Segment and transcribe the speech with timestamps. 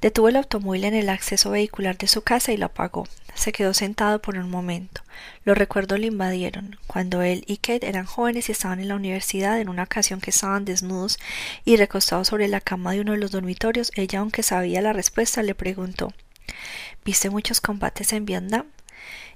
[0.00, 3.08] Detuvo el automóvil en el acceso vehicular de su casa y lo apagó.
[3.34, 5.02] Se quedó sentado por un momento.
[5.44, 9.60] Los recuerdos le invadieron, cuando él y Kate eran jóvenes y estaban en la universidad
[9.60, 11.18] en una ocasión que estaban desnudos
[11.64, 15.42] y recostados sobre la cama de uno de los dormitorios, ella, aunque sabía la respuesta,
[15.42, 16.12] le preguntó
[17.04, 18.66] ¿Viste muchos combates en Vietnam?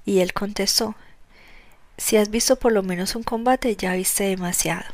[0.04, 0.94] Y él contestó
[1.96, 4.84] Si has visto por lo menos un combate, ya viste demasiado.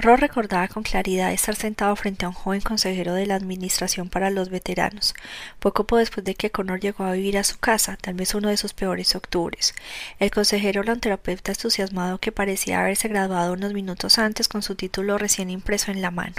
[0.00, 4.30] Ross recordaba con claridad estar sentado frente a un joven consejero de la Administración para
[4.30, 5.12] los Veteranos,
[5.58, 8.56] poco después de que Connor llegó a vivir a su casa, tal vez uno de
[8.56, 9.74] sus peores octubres.
[10.20, 14.76] El consejero era un terapeuta entusiasmado que parecía haberse graduado unos minutos antes con su
[14.76, 16.36] título recién impreso en la mano.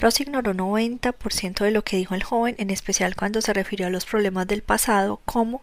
[0.00, 3.90] Ross ignoró 90% de lo que dijo el joven, en especial cuando se refirió a
[3.90, 5.62] los problemas del pasado como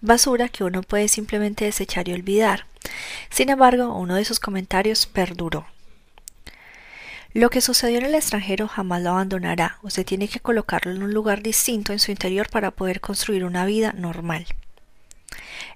[0.00, 2.66] basura que uno puede simplemente desechar y olvidar.
[3.30, 5.64] Sin embargo, uno de sus comentarios perduró.
[7.32, 9.78] Lo que sucedió en el extranjero jamás lo abandonará.
[9.82, 13.64] Usted tiene que colocarlo en un lugar distinto en su interior para poder construir una
[13.64, 14.46] vida normal.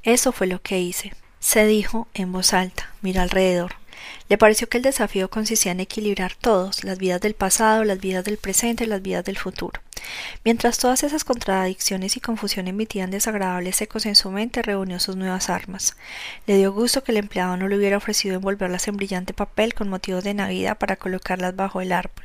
[0.03, 1.15] Eso fue lo que hice.
[1.39, 3.77] Se dijo en voz alta, mira alrededor.
[4.29, 8.25] Le pareció que el desafío consistía en equilibrar todos, las vidas del pasado, las vidas
[8.25, 9.81] del presente las vidas del futuro.
[10.45, 15.51] Mientras todas esas contradicciones y confusión emitían desagradables ecos en su mente, reunió sus nuevas
[15.51, 15.97] armas.
[16.47, 19.89] Le dio gusto que el empleado no le hubiera ofrecido envolverlas en brillante papel con
[19.89, 22.25] motivo de Navidad para colocarlas bajo el árbol.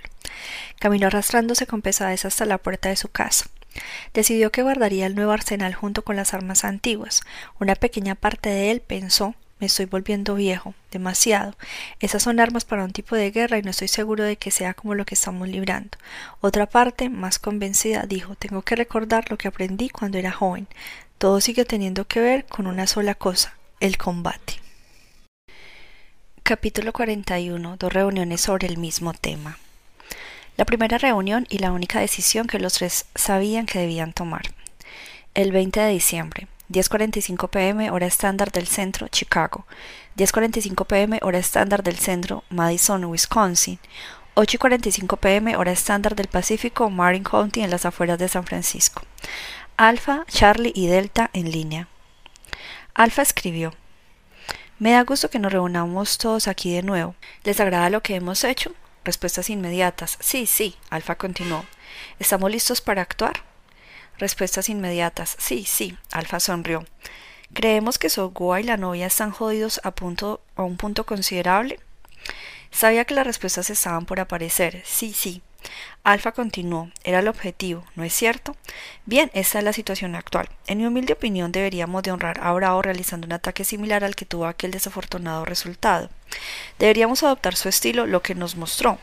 [0.80, 3.46] Caminó arrastrándose con pesadez hasta la puerta de su casa.
[4.14, 7.22] Decidió que guardaría el nuevo arsenal junto con las armas antiguas.
[7.60, 11.56] Una pequeña parte de él pensó me estoy volviendo viejo, demasiado.
[12.00, 14.74] Esas son armas para un tipo de guerra y no estoy seguro de que sea
[14.74, 15.98] como lo que estamos librando.
[16.42, 20.68] Otra parte, más convencida, dijo Tengo que recordar lo que aprendí cuando era joven.
[21.18, 24.56] Todo sigue teniendo que ver con una sola cosa, el combate.
[26.44, 27.78] Capítulo 41.
[27.78, 29.60] Dos reuniones sobre el mismo tema.
[30.56, 34.42] La primera reunión y la única decisión que los tres sabían que debían tomar.
[35.34, 36.48] El 20 de diciembre.
[36.72, 39.66] 10.45 pm hora estándar del centro, Chicago.
[40.18, 43.80] 10.45 pm hora estándar del centro, Madison, Wisconsin.
[44.36, 49.02] 8.45 pm hora estándar del Pacífico, Marin County, en las afueras de San Francisco.
[49.78, 51.88] Alfa, Charlie y Delta en línea.
[52.94, 53.74] Alfa escribió.
[54.78, 57.16] Me da gusto que nos reunamos todos aquí de nuevo.
[57.44, 58.74] ¿Les agrada lo que hemos hecho?
[59.04, 60.18] Respuestas inmediatas.
[60.22, 60.76] Sí, sí.
[60.90, 61.66] Alfa continuó.
[62.20, 63.49] ¿Estamos listos para actuar?
[64.20, 65.38] Respuestas inmediatas.
[65.40, 65.98] Sí, sí.
[66.12, 66.86] Alfa sonrió.
[67.54, 71.80] Creemos que Sogua y la novia están jodidos a, punto, a un punto considerable.
[72.70, 74.84] Sabía que las respuestas estaban por aparecer.
[74.86, 75.42] Sí, sí.
[76.04, 76.92] Alfa continuó.
[77.06, 78.58] Era el objetivo, ¿no es cierto?
[79.06, 80.50] Bien, esta es la situación actual.
[80.68, 84.26] En mi humilde opinión deberíamos de honrar a Bravo realizando un ataque similar al que
[84.26, 86.10] tuvo aquel desafortunado resultado.
[86.78, 89.00] Deberíamos adoptar su estilo, lo que nos mostró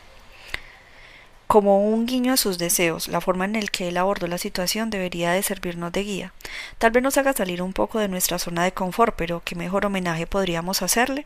[1.47, 4.89] como un guiño a sus deseos, la forma en la que él abordó la situación
[4.89, 6.33] debería de servirnos de guía.
[6.77, 9.85] Tal vez nos haga salir un poco de nuestra zona de confort, pero ¿qué mejor
[9.85, 11.25] homenaje podríamos hacerle?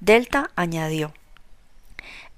[0.00, 1.12] Delta añadió.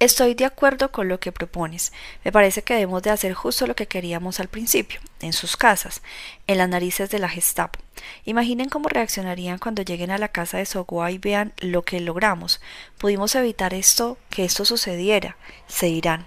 [0.01, 1.93] Estoy de acuerdo con lo que propones.
[2.23, 6.03] Me parece que debemos de hacer justo lo que queríamos al principio, en sus casas,
[6.47, 7.81] en las narices de la Gestapo.
[8.25, 12.61] Imaginen cómo reaccionarían cuando lleguen a la casa de Sogua y vean lo que logramos.
[12.97, 16.27] Pudimos evitar esto, que esto sucediera, se dirán.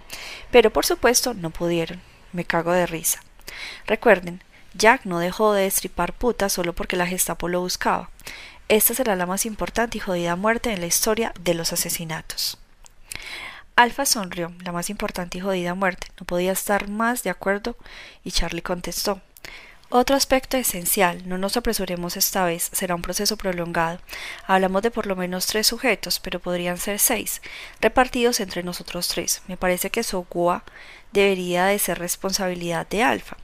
[0.52, 2.02] Pero por supuesto no pudieron.
[2.34, 3.22] Me cago de risa.
[3.88, 4.44] Recuerden,
[4.74, 8.10] Jack no dejó de destripar puta solo porque la Gestapo lo buscaba.
[8.68, 12.61] Esta será la más importante y jodida muerte en la historia de los asesinatos.
[13.82, 16.06] Alfa sonrió, la más importante y jodida muerte.
[16.20, 17.76] No podía estar más de acuerdo
[18.24, 19.22] y Charlie contestó.
[19.90, 24.00] Otro aspecto esencial, no nos apresuremos esta vez, será un proceso prolongado.
[24.46, 27.42] Hablamos de por lo menos tres sujetos, pero podrían ser seis,
[27.80, 29.42] repartidos entre nosotros tres.
[29.48, 30.64] Me parece que Sogua
[31.12, 33.36] debería de ser responsabilidad de Alfa.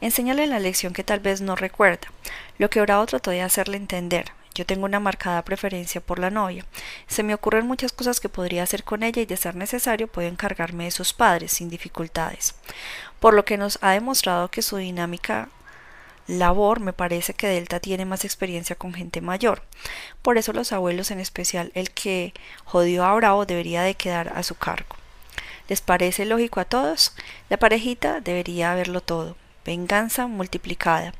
[0.00, 2.08] Enséñale la lección que tal vez no recuerda,
[2.58, 4.32] lo que Bravo trató de hacerle entender.
[4.54, 6.64] Yo tengo una marcada preferencia por la novia.
[7.08, 10.28] Se me ocurren muchas cosas que podría hacer con ella y de ser necesario puedo
[10.28, 12.54] encargarme de sus padres sin dificultades.
[13.18, 15.48] Por lo que nos ha demostrado que su dinámica
[16.28, 19.62] labor me parece que Delta tiene más experiencia con gente mayor.
[20.22, 22.32] Por eso los abuelos, en especial el que
[22.64, 24.96] jodió a Bravo, debería de quedar a su cargo.
[25.68, 27.14] ¿Les parece lógico a todos?
[27.48, 29.36] La parejita debería verlo todo.
[29.64, 31.12] Venganza multiplicada.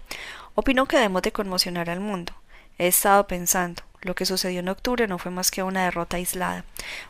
[0.54, 2.34] Opino que debemos de conmocionar al mundo.
[2.78, 3.82] He estado pensando.
[4.00, 6.64] Lo que sucedió en octubre no fue más que una derrota aislada.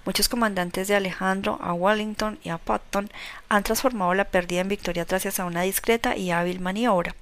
[0.05, 3.11] Muchos comandantes de Alejandro, a Wellington y a Patton
[3.49, 7.16] han transformado la pérdida en victoria gracias a una discreta y hábil maniobra.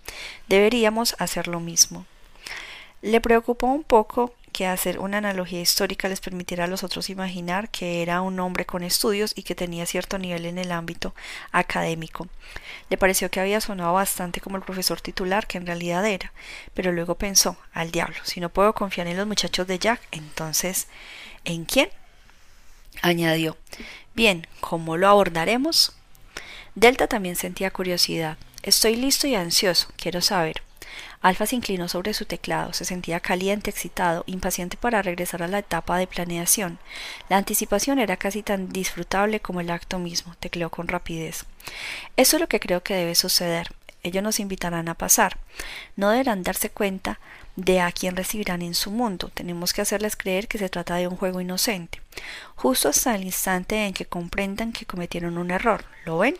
[0.46, 2.04] Deberíamos hacer lo mismo.
[3.00, 7.70] Le preocupó un poco que hacer una analogía histórica les permitiera a los otros imaginar
[7.70, 11.14] que era un hombre con estudios y que tenía cierto nivel en el ámbito
[11.50, 12.28] académico.
[12.90, 16.32] Le pareció que había sonado bastante como el profesor titular que en realidad era,
[16.74, 20.86] pero luego pensó, al diablo, si no puedo confiar en los muchachos de Jack, entonces,
[21.44, 21.88] ¿en quién?
[23.00, 23.56] añadió.
[24.14, 25.94] Bien, ¿cómo lo abordaremos?
[26.74, 28.36] Delta también sentía curiosidad.
[28.62, 30.62] Estoy listo y ansioso, quiero saber.
[31.22, 35.60] Alfa se inclinó sobre su teclado, se sentía caliente, excitado, impaciente para regresar a la
[35.60, 36.78] etapa de planeación.
[37.28, 41.44] La anticipación era casi tan disfrutable como el acto mismo, tecleó con rapidez.
[42.16, 43.68] Eso es lo que creo que debe suceder.
[44.02, 45.38] Ellos nos invitarán a pasar.
[45.94, 47.20] No deberán darse cuenta
[47.54, 49.30] de a quién recibirán en su mundo.
[49.32, 52.00] Tenemos que hacerles creer que se trata de un juego inocente.
[52.56, 55.84] Justo hasta el instante en que comprendan que cometieron un error.
[56.04, 56.36] ¿Lo ven?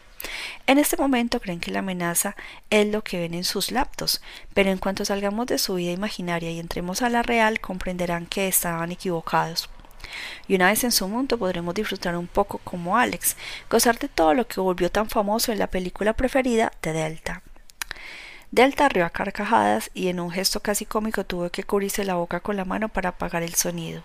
[0.66, 2.36] En este momento creen que la amenaza
[2.70, 4.22] es lo que ven en sus laptops,
[4.54, 8.48] pero en cuanto salgamos de su vida imaginaria y entremos a la real, comprenderán que
[8.48, 9.68] estaban equivocados.
[10.46, 13.36] Y una vez en su mundo podremos disfrutar un poco como Alex,
[13.70, 17.42] gozar de todo lo que volvió tan famoso en la película preferida de Delta.
[18.50, 22.40] Delta rió a carcajadas y en un gesto casi cómico tuvo que cubrirse la boca
[22.40, 24.02] con la mano para apagar el sonido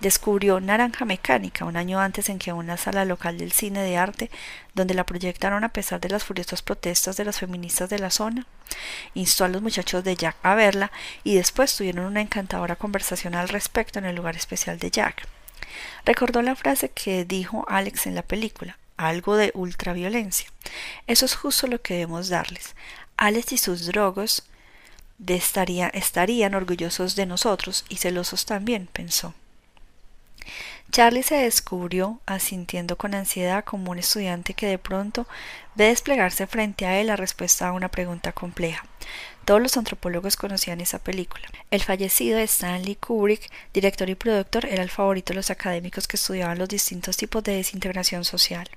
[0.00, 4.30] descubrió Naranja Mecánica un año antes en que una sala local del cine de arte,
[4.74, 8.46] donde la proyectaron a pesar de las furiosas protestas de las feministas de la zona,
[9.14, 10.90] instó a los muchachos de Jack a verla
[11.24, 15.26] y después tuvieron una encantadora conversación al respecto en el lugar especial de Jack.
[16.04, 20.48] Recordó la frase que dijo Alex en la película, algo de ultraviolencia.
[21.06, 22.74] Eso es justo lo que debemos darles.
[23.16, 24.44] Alex y sus drogos
[25.26, 29.34] estarían orgullosos de nosotros y celosos también, pensó.
[30.90, 35.26] Charlie se descubrió asintiendo con ansiedad como un estudiante que de pronto
[35.76, 38.84] ve desplegarse frente a él la respuesta a una pregunta compleja.
[39.44, 41.48] Todos los antropólogos conocían esa película.
[41.70, 46.58] El fallecido Stanley Kubrick, director y productor, era el favorito de los académicos que estudiaban
[46.58, 48.68] los distintos tipos de desintegración social.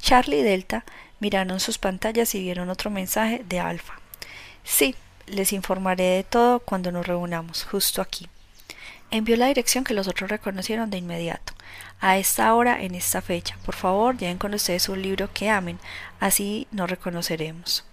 [0.00, 0.84] Charlie y Delta
[1.20, 4.00] miraron sus pantallas y vieron otro mensaje de Alfa.
[4.64, 4.94] Sí,
[5.26, 8.28] les informaré de todo cuando nos reunamos, justo aquí.
[9.10, 11.54] Envió la dirección que los otros reconocieron de inmediato.
[12.00, 13.56] A esta hora, en esta fecha.
[13.64, 15.78] Por favor, lleven con ustedes un libro que amen,
[16.20, 17.84] así nos reconoceremos.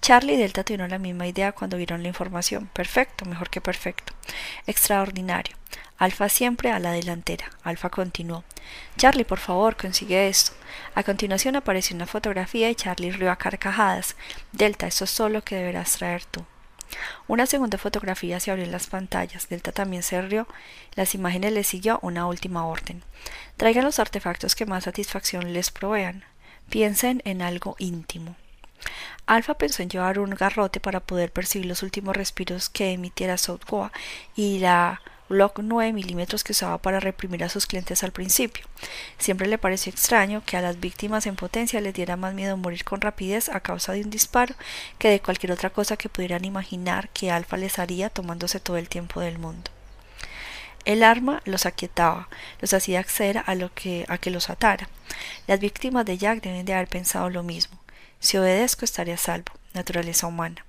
[0.00, 2.68] Charlie y Delta tuvieron la misma idea cuando vieron la información.
[2.72, 4.12] Perfecto, mejor que perfecto.
[4.66, 5.56] Extraordinario.
[5.96, 7.50] Alfa siempre a la delantera.
[7.62, 8.44] Alfa continuó.
[8.96, 10.52] Charlie, por favor, consigue esto.
[10.94, 14.14] A continuación apareció una fotografía y Charlie rió a carcajadas.
[14.52, 16.44] Delta, eso es todo lo que deberás traer tú.
[17.26, 19.48] Una segunda fotografía se abrió en las pantallas.
[19.48, 20.46] Delta también se rió.
[20.94, 23.02] Las imágenes le siguió una última orden.
[23.56, 26.24] Traigan los artefactos que más satisfacción les provean.
[26.70, 28.36] Piensen en algo íntimo.
[29.26, 33.92] Alfa pensó en llevar un garrote para poder percibir los últimos respiros que emitiera Southgoa
[34.36, 38.64] y la Glock 9 milímetros que usaba para reprimir a sus clientes al principio.
[39.18, 42.84] Siempre le pareció extraño que a las víctimas en potencia les diera más miedo morir
[42.84, 44.54] con rapidez a causa de un disparo
[44.98, 48.88] que de cualquier otra cosa que pudieran imaginar que Alfa les haría tomándose todo el
[48.88, 49.70] tiempo del mundo.
[50.84, 52.28] El arma los aquietaba,
[52.60, 54.88] los hacía acceder a lo que a que los atara.
[55.46, 57.78] Las víctimas de Jack deben de haber pensado lo mismo.
[58.20, 59.52] Si obedezco estaré a salvo.
[59.74, 60.64] Naturaleza humana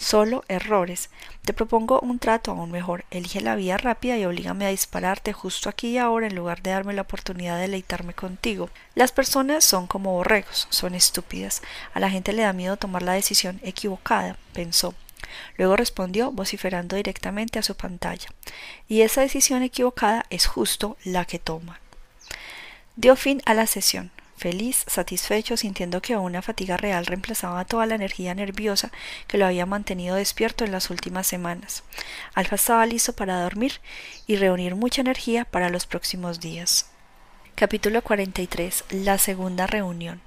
[0.00, 1.10] solo errores.
[1.44, 3.04] Te propongo un trato aún mejor.
[3.10, 6.70] Elige la vía rápida y oblígame a dispararte justo aquí y ahora en lugar de
[6.70, 8.70] darme la oportunidad de deleitarme contigo.
[8.94, 11.62] Las personas son como borregos, son estúpidas.
[11.92, 14.94] A la gente le da miedo tomar la decisión equivocada, pensó.
[15.58, 18.28] Luego respondió vociferando directamente a su pantalla.
[18.88, 21.78] Y esa decisión equivocada es justo la que toma.
[22.96, 24.10] Dio fin a la sesión
[24.40, 28.90] feliz, satisfecho, sintiendo que una fatiga real reemplazaba toda la energía nerviosa
[29.28, 31.84] que lo había mantenido despierto en las últimas semanas.
[32.34, 33.80] Alfa estaba listo para dormir
[34.26, 36.90] y reunir mucha energía para los próximos días.
[37.54, 38.84] Capítulo 43.
[38.90, 40.22] La segunda reunión.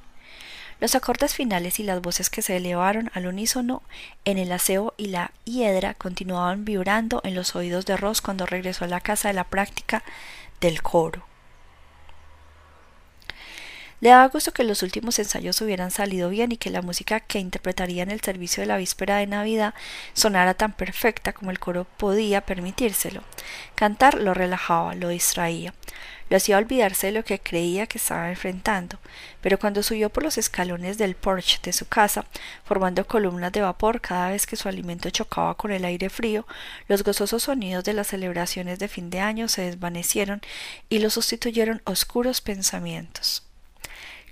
[0.80, 3.82] Los acordes finales y las voces que se elevaron al unísono
[4.26, 8.86] en el aseo y la hiedra continuaban vibrando en los oídos de Ross cuando regresó
[8.86, 10.04] a la casa de la práctica
[10.62, 11.33] del coro.
[14.04, 17.40] Le daba gusto que los últimos ensayos hubieran salido bien y que la música que
[17.40, 19.74] interpretaría en el servicio de la víspera de Navidad
[20.12, 23.24] sonara tan perfecta como el coro podía permitírselo.
[23.76, 25.74] Cantar lo relajaba, lo distraía,
[26.30, 29.00] lo hacía olvidarse de lo que creía que estaba enfrentando,
[29.40, 32.26] pero cuando subió por los escalones del porche de su casa,
[32.66, 36.46] formando columnas de vapor cada vez que su alimento chocaba con el aire frío,
[36.90, 40.42] los gozosos sonidos de las celebraciones de fin de año se desvanecieron
[40.90, 43.44] y lo sustituyeron oscuros pensamientos.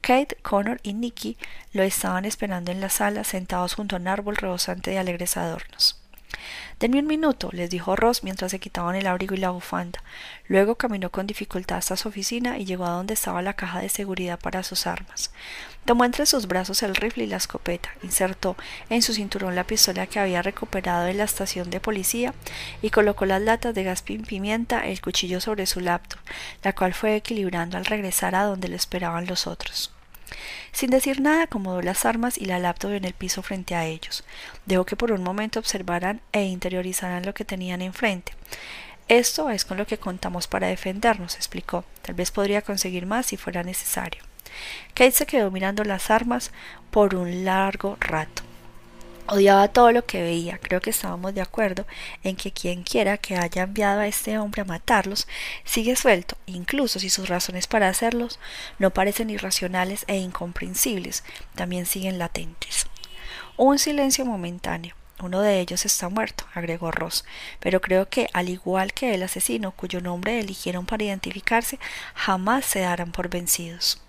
[0.01, 1.37] Kate, Connor y Nicky
[1.73, 6.00] lo estaban esperando en la sala, sentados junto a un árbol rebosante de alegres adornos.
[6.79, 10.03] Denme un minuto, les dijo Ross mientras se quitaban el abrigo y la bufanda.
[10.47, 13.89] Luego caminó con dificultad hasta su oficina y llegó a donde estaba la caja de
[13.89, 15.31] seguridad para sus armas.
[15.85, 18.55] Tomó entre sus brazos el rifle y la escopeta, insertó
[18.89, 22.33] en su cinturón la pistola que había recuperado de la estación de policía
[22.81, 26.19] y colocó las latas de gas pimienta, el cuchillo sobre su laptop,
[26.63, 29.91] la cual fue equilibrando al regresar a donde lo esperaban los otros.
[30.71, 34.23] Sin decir nada, acomodó las armas y la laptop en el piso frente a ellos.
[34.65, 38.33] Dejó que por un momento observaran e interiorizaran lo que tenían enfrente.
[39.07, 41.83] Esto es con lo que contamos para defendernos, explicó.
[42.01, 44.23] Tal vez podría conseguir más si fuera necesario.
[44.93, 46.51] Kate se quedó mirando las armas
[46.91, 48.43] por un largo rato.
[49.27, 50.57] Odiaba todo lo que veía.
[50.57, 51.85] Creo que estábamos de acuerdo
[52.23, 55.27] en que quien quiera que haya enviado a este hombre a matarlos
[55.63, 58.39] sigue suelto, incluso si sus razones para hacerlos
[58.79, 61.23] no parecen irracionales e incomprensibles,
[61.55, 62.87] también siguen latentes.
[63.57, 64.95] Un silencio momentáneo.
[65.21, 67.25] Uno de ellos está muerto, agregó Ross,
[67.59, 71.79] pero creo que, al igual que el asesino cuyo nombre eligieron para identificarse,
[72.15, 74.01] jamás se darán por vencidos.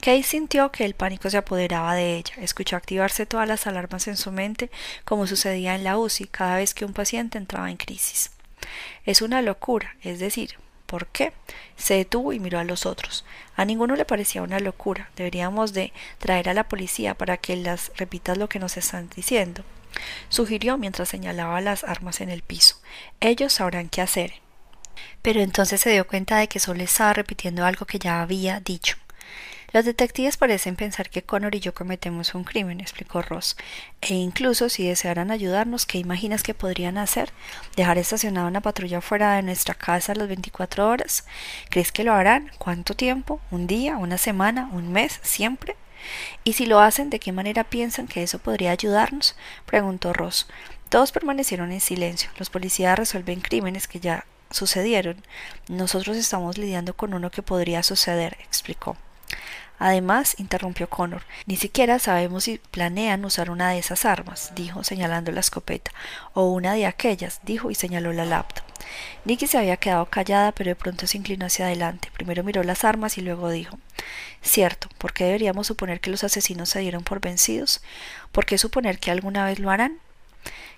[0.00, 2.34] Kate sintió que el pánico se apoderaba de ella.
[2.38, 4.70] Escuchó activarse todas las alarmas en su mente,
[5.04, 8.30] como sucedía en la UCI cada vez que un paciente entraba en crisis.
[9.04, 10.56] Es una locura, es decir,
[10.86, 11.32] ¿por qué?
[11.76, 13.24] Se detuvo y miró a los otros.
[13.56, 15.10] A ninguno le parecía una locura.
[15.16, 19.64] Deberíamos de traer a la policía para que las repitas lo que nos están diciendo.
[20.28, 22.76] Sugirió mientras señalaba las armas en el piso.
[23.20, 24.34] Ellos sabrán qué hacer.
[25.22, 28.96] Pero entonces se dio cuenta de que solo estaba repitiendo algo que ya había dicho.
[29.70, 33.54] Los detectives parecen pensar que Connor y yo cometemos un crimen, explicó Ross.
[34.00, 37.32] E incluso si desearan ayudarnos, ¿qué imaginas que podrían hacer?
[37.76, 41.26] ¿Dejar estacionada una patrulla fuera de nuestra casa a las 24 horas?
[41.68, 42.50] ¿Crees que lo harán?
[42.56, 43.42] ¿Cuánto tiempo?
[43.50, 43.98] ¿Un día?
[43.98, 44.70] ¿Una semana?
[44.72, 45.20] ¿Un mes?
[45.22, 45.76] ¿Siempre?
[46.44, 49.36] ¿Y si lo hacen, de qué manera piensan que eso podría ayudarnos?
[49.66, 50.46] preguntó Ross.
[50.88, 52.30] Todos permanecieron en silencio.
[52.38, 55.22] Los policías resuelven crímenes que ya sucedieron.
[55.68, 58.96] Nosotros estamos lidiando con uno que podría suceder, explicó.
[59.78, 65.30] Además, interrumpió Connor, ni siquiera sabemos si planean usar una de esas armas, dijo, señalando
[65.30, 65.92] la escopeta,
[66.34, 68.64] o una de aquellas, dijo y señaló la laptop.
[69.24, 72.10] Nicky se había quedado callada, pero de pronto se inclinó hacia adelante.
[72.12, 73.78] Primero miró las armas y luego dijo
[74.42, 77.82] Cierto, ¿por qué deberíamos suponer que los asesinos se dieron por vencidos?
[78.32, 79.98] ¿Por qué suponer que alguna vez lo harán?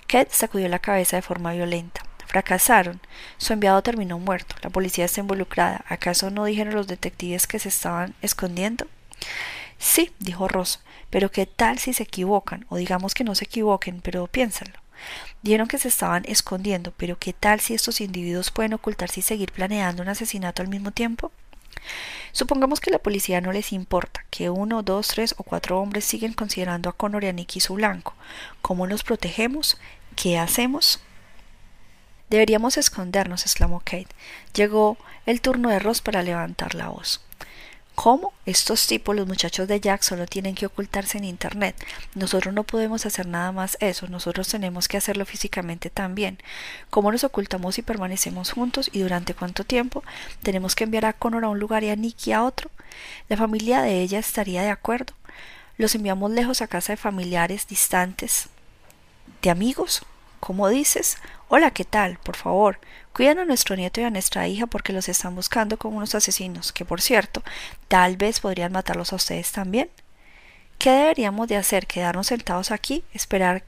[0.06, 2.02] Kate sacudió la cabeza de forma violenta.
[2.30, 3.00] Fracasaron.
[3.38, 4.54] Su enviado terminó muerto.
[4.62, 5.84] La policía está involucrada.
[5.88, 8.86] ¿Acaso no dijeron los detectives que se estaban escondiendo?
[9.78, 10.78] Sí, dijo Ross,
[11.10, 12.66] pero ¿qué tal si se equivocan?
[12.68, 14.78] O digamos que no se equivoquen, pero piénsenlo.
[15.42, 19.50] Dijeron que se estaban escondiendo, pero ¿qué tal si estos individuos pueden ocultarse y seguir
[19.50, 21.32] planeando un asesinato al mismo tiempo?
[22.30, 26.34] Supongamos que la policía no les importa, que uno, dos, tres o cuatro hombres siguen
[26.34, 28.14] considerando a Connor y a Nicky su blanco.
[28.62, 29.78] ¿Cómo nos protegemos?
[30.14, 31.00] ¿Qué hacemos?
[32.30, 34.08] Deberíamos escondernos, exclamó Kate.
[34.54, 34.96] Llegó
[35.26, 37.20] el turno de Ross para levantar la voz.
[37.96, 38.32] ¿Cómo?
[38.46, 41.76] Estos tipos, los muchachos de Jack, solo tienen que ocultarse en Internet.
[42.14, 46.38] Nosotros no podemos hacer nada más eso, nosotros tenemos que hacerlo físicamente también.
[46.88, 50.02] ¿Cómo nos ocultamos y permanecemos juntos y durante cuánto tiempo?
[50.42, 52.70] ¿Tenemos que enviar a Connor a un lugar y a Nicky a otro?
[53.28, 55.12] La familia de ella estaría de acuerdo.
[55.76, 58.48] ¿Los enviamos lejos a casa de familiares distantes?
[59.42, 60.02] ¿De amigos?
[60.40, 61.18] ¿Cómo dices?
[61.48, 62.18] Hola, ¿qué tal?
[62.18, 62.80] Por favor,
[63.12, 66.72] cuidan a nuestro nieto y a nuestra hija porque los están buscando como unos asesinos,
[66.72, 67.42] que por cierto,
[67.88, 69.90] tal vez podrían matarlos a ustedes también.
[70.78, 71.86] ¿Qué deberíamos de hacer?
[71.86, 73.04] ¿Quedarnos sentados aquí?
[73.12, 73.64] ¿Esperar?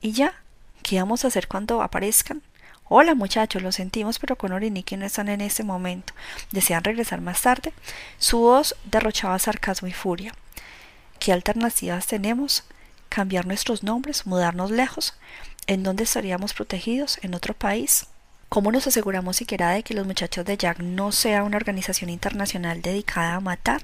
[0.00, 0.40] ¿Y ya?
[0.82, 2.42] ¿Qué vamos a hacer cuando aparezcan?
[2.88, 6.14] Hola muchachos, lo sentimos, pero Conor y no están en este momento.
[6.50, 7.74] ¿Desean regresar más tarde?
[8.18, 10.34] Su voz derrochaba sarcasmo y furia.
[11.18, 12.64] ¿Qué alternativas tenemos?
[13.10, 14.26] ¿Cambiar nuestros nombres?
[14.26, 15.14] ¿Mudarnos lejos?
[15.70, 17.20] ¿En dónde estaríamos protegidos?
[17.22, 18.06] ¿En otro país?
[18.48, 22.82] ¿Cómo nos aseguramos siquiera de que los muchachos de Jack no sea una organización internacional
[22.82, 23.80] dedicada a matar?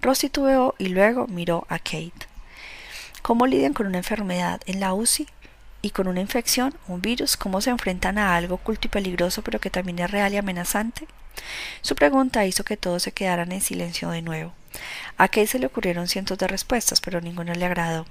[0.00, 2.26] Ross titubeó y luego miró a Kate.
[3.20, 5.28] ¿Cómo lidian con una enfermedad en la UCI?
[5.82, 7.36] ¿Y con una infección, un virus?
[7.36, 11.06] ¿Cómo se enfrentan a algo oculto y peligroso pero que también es real y amenazante?
[11.82, 14.54] Su pregunta hizo que todos se quedaran en silencio de nuevo.
[15.18, 18.06] A Kate se le ocurrieron cientos de respuestas, pero ninguna le agradó.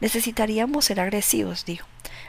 [0.00, 1.86] Necesitaríamos ser agresivos, dijo,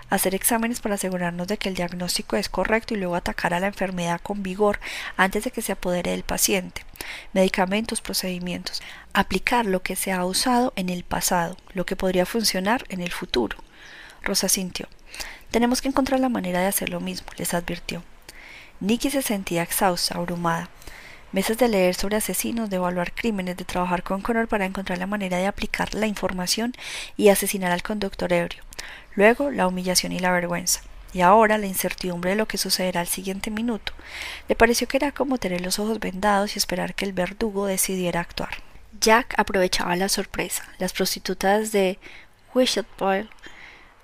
[0.09, 3.67] hacer exámenes para asegurarnos de que el diagnóstico es correcto y luego atacar a la
[3.67, 4.79] enfermedad con vigor
[5.17, 6.85] antes de que se apodere del paciente.
[7.33, 8.81] Medicamentos, procedimientos.
[9.13, 13.11] Aplicar lo que se ha usado en el pasado, lo que podría funcionar en el
[13.11, 13.57] futuro.
[14.21, 14.87] Rosa sintió.
[15.49, 18.03] Tenemos que encontrar la manera de hacer lo mismo, les advirtió.
[18.79, 20.69] Nicky se sentía exhausta, abrumada.
[21.31, 25.07] Meses de leer sobre asesinos, de evaluar crímenes, de trabajar con Connor para encontrar la
[25.07, 26.73] manera de aplicar la información
[27.15, 28.61] y asesinar al conductor ebrio.
[29.15, 30.81] Luego la humillación y la vergüenza.
[31.13, 33.93] Y ahora la incertidumbre de lo que sucederá al siguiente minuto.
[34.49, 38.19] Le pareció que era como tener los ojos vendados y esperar que el verdugo decidiera
[38.19, 38.51] actuar.
[38.99, 40.63] Jack aprovechaba la sorpresa.
[40.79, 41.97] Las prostitutas de
[42.53, 43.29] Wishetboil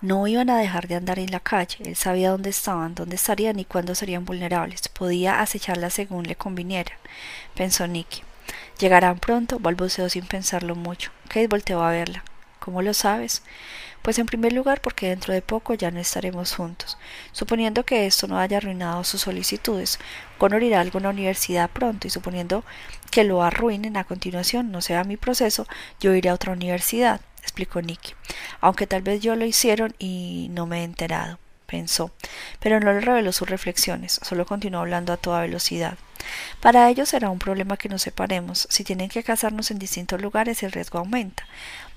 [0.02, 1.78] no iban a dejar de andar en la calle.
[1.86, 4.88] Él sabía dónde estaban, dónde estarían y cuándo serían vulnerables.
[4.90, 6.94] Podía acecharlas según le conviniera,
[7.56, 8.22] pensó Nicky.
[8.80, 11.12] Llegarán pronto, balbuceó sin pensarlo mucho.
[11.28, 12.24] Kate volteó a verla.
[12.60, 13.42] ¿Cómo lo sabes?
[14.02, 16.98] Pues en primer lugar porque dentro de poco ya no estaremos juntos.
[17.32, 20.00] Suponiendo que esto no haya arruinado sus solicitudes,
[20.38, 22.64] Connor irá a alguna universidad pronto y suponiendo
[23.10, 25.66] que lo arruinen a continuación, no sea mi proceso,
[26.00, 28.14] yo iré a otra universidad explicó Nicky,
[28.62, 32.12] aunque tal vez yo lo hicieron y no me he enterado, pensó,
[32.60, 35.98] pero no le reveló sus reflexiones, solo continuó hablando a toda velocidad.
[36.62, 38.68] Para ellos será un problema que nos separemos.
[38.70, 41.46] Si tienen que casarnos en distintos lugares, el riesgo aumenta.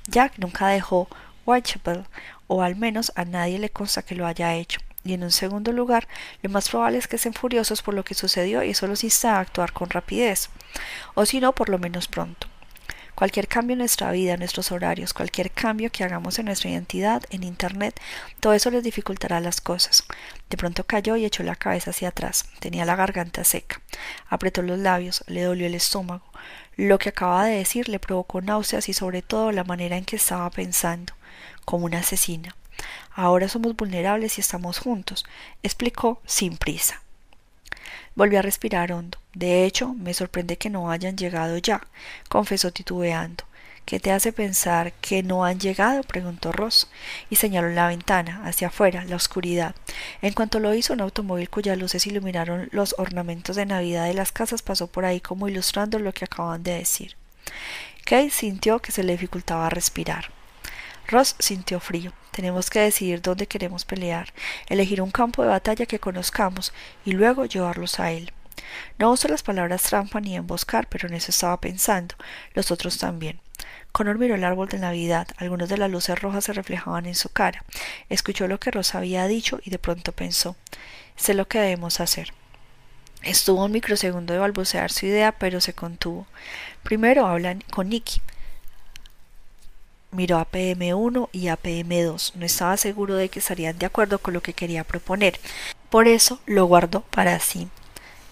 [0.06, 1.08] Jack nunca dejó
[1.46, 2.04] Whitechapel,
[2.46, 4.80] o al menos a nadie le consta que lo haya hecho.
[5.02, 6.06] Y en un segundo lugar,
[6.42, 9.36] lo más probable es que estén furiosos por lo que sucedió y eso los insta
[9.36, 10.50] a actuar con rapidez,
[11.14, 12.46] o si no, por lo menos pronto.
[13.20, 17.22] Cualquier cambio en nuestra vida, en nuestros horarios, cualquier cambio que hagamos en nuestra identidad,
[17.28, 18.00] en Internet,
[18.40, 20.04] todo eso les dificultará las cosas.
[20.48, 22.46] De pronto cayó y echó la cabeza hacia atrás.
[22.60, 23.82] Tenía la garganta seca.
[24.30, 26.24] Apretó los labios, le dolió el estómago.
[26.76, 30.16] Lo que acababa de decir le provocó náuseas y sobre todo la manera en que
[30.16, 31.12] estaba pensando,
[31.66, 32.56] como una asesina.
[33.12, 35.26] Ahora somos vulnerables y estamos juntos,
[35.62, 37.02] explicó sin prisa.
[38.14, 39.19] Volvió a respirar hondo.
[39.34, 41.80] De hecho, me sorprende que no hayan llegado ya,
[42.28, 43.44] confesó titubeando.
[43.84, 46.02] ¿Qué te hace pensar que no han llegado?
[46.02, 46.88] preguntó Ross,
[47.28, 49.74] y señaló la ventana, hacia afuera, la oscuridad.
[50.22, 54.32] En cuanto lo hizo, un automóvil cuyas luces iluminaron los ornamentos de Navidad de las
[54.32, 57.16] casas pasó por ahí como ilustrando lo que acaban de decir.
[58.04, 60.30] Kate sintió que se le dificultaba respirar.
[61.08, 62.12] Ross sintió frío.
[62.30, 64.32] Tenemos que decidir dónde queremos pelear,
[64.68, 66.72] elegir un campo de batalla que conozcamos
[67.04, 68.32] y luego llevarlos a él.
[68.98, 72.14] No usó las palabras trampa ni emboscar, pero en eso estaba pensando.
[72.54, 73.40] Los otros también.
[73.92, 75.28] Connor miró el árbol de Navidad.
[75.36, 77.64] Algunas de las luces rojas se reflejaban en su cara.
[78.08, 80.56] Escuchó lo que Rosa había dicho y de pronto pensó:
[81.16, 82.32] Sé lo que debemos hacer.
[83.22, 86.26] Estuvo un microsegundo de balbucear su idea, pero se contuvo.
[86.82, 88.20] Primero hablan con Nicky.
[90.12, 92.34] Miró a PM1 y a PM2.
[92.34, 95.38] No estaba seguro de que estarían de acuerdo con lo que quería proponer.
[95.90, 97.68] Por eso lo guardó para sí.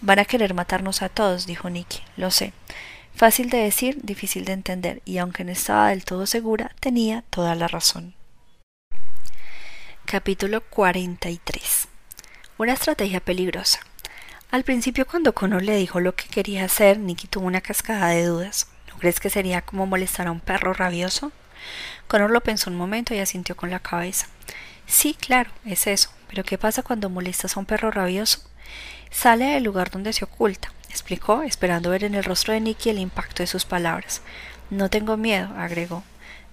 [0.00, 2.02] Van a querer matarnos a todos, dijo Nicky.
[2.16, 2.52] Lo sé.
[3.16, 7.56] Fácil de decir, difícil de entender, y aunque no estaba del todo segura, tenía toda
[7.56, 8.14] la razón.
[10.04, 11.88] Capítulo 43
[12.58, 13.80] Una estrategia peligrosa.
[14.52, 18.24] Al principio, cuando Connor le dijo lo que quería hacer, Nicky tuvo una cascada de
[18.24, 18.68] dudas.
[18.88, 21.32] ¿No crees que sería como molestar a un perro rabioso?
[22.06, 24.28] Connor lo pensó un momento y asintió con la cabeza.
[24.86, 26.10] Sí, claro, es eso.
[26.28, 28.48] Pero ¿qué pasa cuando molestas a un perro rabioso?
[29.10, 32.98] Sale del lugar donde se oculta, explicó, esperando ver en el rostro de Nicky el
[32.98, 34.22] impacto de sus palabras.
[34.70, 36.04] No tengo miedo, agregó.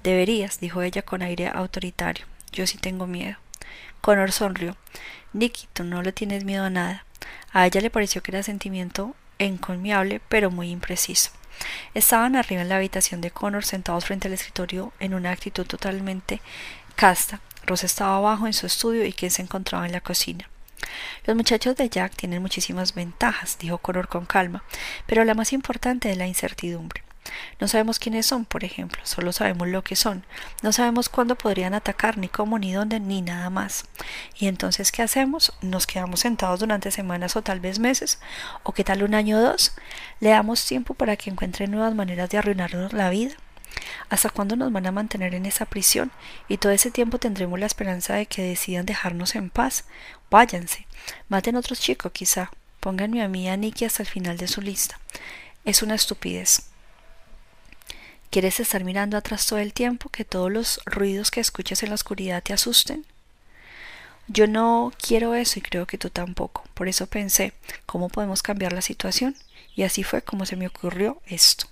[0.04, 2.26] Deberías, dijo ella con aire autoritario.
[2.52, 3.38] Yo sí tengo miedo.
[4.02, 4.78] Connor sonrió.
[5.34, 7.06] Nicky, tú no le tienes miedo a nada.
[7.52, 11.32] A ella le pareció que era sentimiento encomiable, pero muy impreciso.
[11.94, 16.41] Estaban arriba en la habitación de Connor sentados frente al escritorio en una actitud totalmente
[16.96, 17.41] casta.
[17.65, 20.50] Rosa estaba abajo en su estudio y Ken se encontraba en la cocina.
[21.26, 24.63] Los muchachos de Jack tienen muchísimas ventajas, dijo Connor con calma,
[25.06, 27.04] pero la más importante es la incertidumbre.
[27.60, 30.26] No sabemos quiénes son, por ejemplo, solo sabemos lo que son.
[30.62, 33.86] No sabemos cuándo podrían atacar, ni cómo, ni dónde, ni nada más.
[34.38, 35.54] ¿Y entonces qué hacemos?
[35.62, 38.19] ¿Nos quedamos sentados durante semanas o tal vez meses?
[38.63, 39.74] ¿O qué tal un año o dos?
[40.19, 43.36] ¿Le damos tiempo para que encuentren nuevas maneras de arruinarnos la vida?
[44.10, 46.12] ¿Hasta cuándo nos van a mantener en esa prisión?
[46.47, 49.86] Y todo ese tiempo tendremos la esperanza de que decidan dejarnos en paz.
[50.30, 50.88] Váyanse.
[51.30, 52.51] Maten a otros chicos, quizá.
[52.80, 54.99] Pónganme a mí y a Nicky hasta el final de su lista.
[55.63, 56.67] Es una estupidez.
[58.30, 61.95] ¿Quieres estar mirando atrás todo el tiempo, que todos los ruidos que escuches en la
[61.95, 63.06] oscuridad te asusten?
[64.28, 66.63] Yo no quiero eso y creo que tú tampoco.
[66.73, 67.54] Por eso pensé,
[67.86, 69.36] ¿cómo podemos cambiar la situación?
[69.75, 71.67] Y así fue como se me ocurrió esto.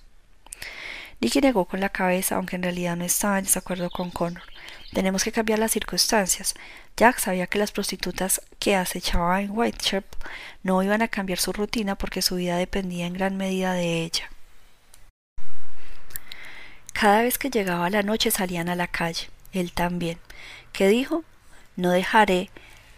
[1.24, 4.42] Nicky negó con la cabeza, aunque en realidad no estaba en desacuerdo con Connor.
[4.92, 6.54] Tenemos que cambiar las circunstancias.
[6.98, 10.18] Jack sabía que las prostitutas que acechaba en Whitechapel
[10.62, 14.28] no iban a cambiar su rutina porque su vida dependía en gran medida de ella.
[16.92, 20.18] Cada vez que llegaba la noche salían a la calle, él también.
[20.74, 21.24] ¿Qué dijo?
[21.74, 22.50] No dejaré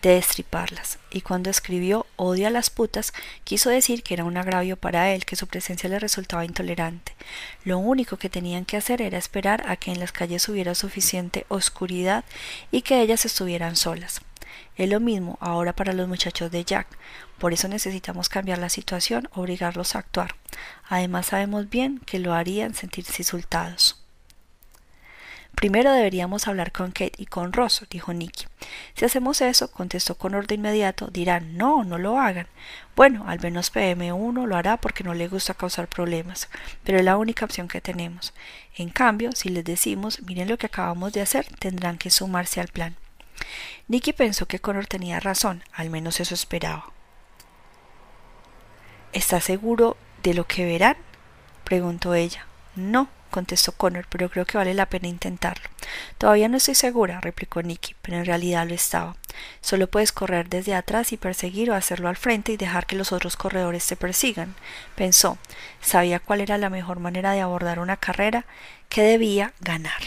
[0.06, 4.76] de destriparlas, y cuando escribió odio a las putas, quiso decir que era un agravio
[4.76, 7.12] para él, que su presencia le resultaba intolerante.
[7.64, 11.44] Lo único que tenían que hacer era esperar a que en las calles hubiera suficiente
[11.48, 12.24] oscuridad
[12.70, 14.20] y que ellas estuvieran solas.
[14.76, 16.86] Es lo mismo ahora para los muchachos de Jack.
[17.38, 20.36] Por eso necesitamos cambiar la situación, obligarlos a actuar.
[20.88, 24.05] Además sabemos bien que lo harían sentirse insultados.
[25.56, 28.44] Primero deberíamos hablar con Kate y con Ross, dijo Nicky.
[28.94, 32.46] Si hacemos eso, contestó Connor de inmediato, dirán, no, no lo hagan.
[32.94, 36.50] Bueno, al menos PM1 lo hará porque no le gusta causar problemas,
[36.84, 38.34] pero es la única opción que tenemos.
[38.76, 42.68] En cambio, si les decimos, miren lo que acabamos de hacer, tendrán que sumarse al
[42.68, 42.94] plan.
[43.88, 46.92] Nicky pensó que Connor tenía razón, al menos eso esperaba.
[49.14, 50.98] ¿Estás seguro de lo que verán?
[51.64, 52.46] preguntó ella.
[52.76, 55.68] No, contestó Connor, pero creo que vale la pena intentarlo.
[56.18, 59.16] Todavía no estoy segura, replicó Nicky, pero en realidad lo estaba.
[59.60, 63.12] Solo puedes correr desde atrás y perseguir o hacerlo al frente y dejar que los
[63.12, 64.54] otros corredores te persigan.
[64.94, 65.38] Pensó,
[65.80, 68.44] sabía cuál era la mejor manera de abordar una carrera
[68.88, 70.00] que debía ganar.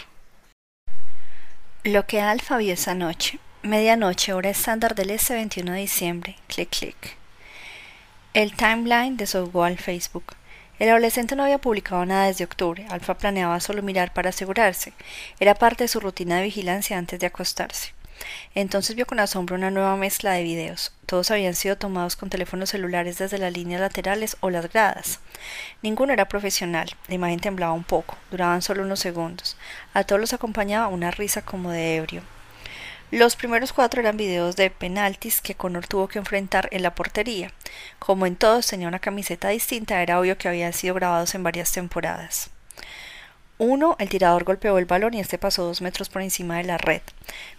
[1.84, 3.40] Lo que Alfa vio esa noche.
[3.62, 6.36] Medianoche, hora estándar del S 21 de diciembre.
[6.48, 7.18] Clic, clic.
[8.34, 10.36] El timeline desahogó al Facebook.
[10.80, 12.86] El adolescente no había publicado nada desde octubre.
[12.90, 14.94] Alfa planeaba solo mirar para asegurarse.
[15.40, 17.94] Era parte de su rutina de vigilancia antes de acostarse.
[18.56, 20.94] Entonces vio con asombro una nueva mezcla de videos.
[21.06, 25.20] Todos habían sido tomados con teléfonos celulares desde las líneas laterales o las gradas.
[25.82, 26.90] Ninguno era profesional.
[27.08, 28.18] La imagen temblaba un poco.
[28.32, 29.58] Duraban solo unos segundos.
[29.94, 32.22] A todos los acompañaba una risa como de ebrio.
[33.12, 37.52] Los primeros cuatro eran videos de penaltis que Connor tuvo que enfrentar en la portería.
[37.98, 41.72] Como en todos tenía una camiseta distinta, era obvio que habían sido grabados en varias
[41.72, 42.52] temporadas.
[43.58, 46.78] Uno, el tirador golpeó el balón y este pasó dos metros por encima de la
[46.78, 47.02] red.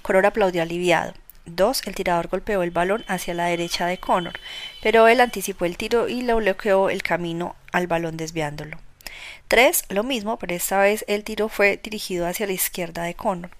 [0.02, 1.14] Connor aplaudió aliviado.
[1.46, 4.38] Dos, el tirador golpeó el balón hacia la derecha de Connor,
[4.82, 8.78] pero él anticipó el tiro y le bloqueó el camino al balón desviándolo.
[9.48, 9.84] 3.
[9.88, 13.50] Lo mismo, pero esta vez el tiro fue dirigido hacia la izquierda de Connor.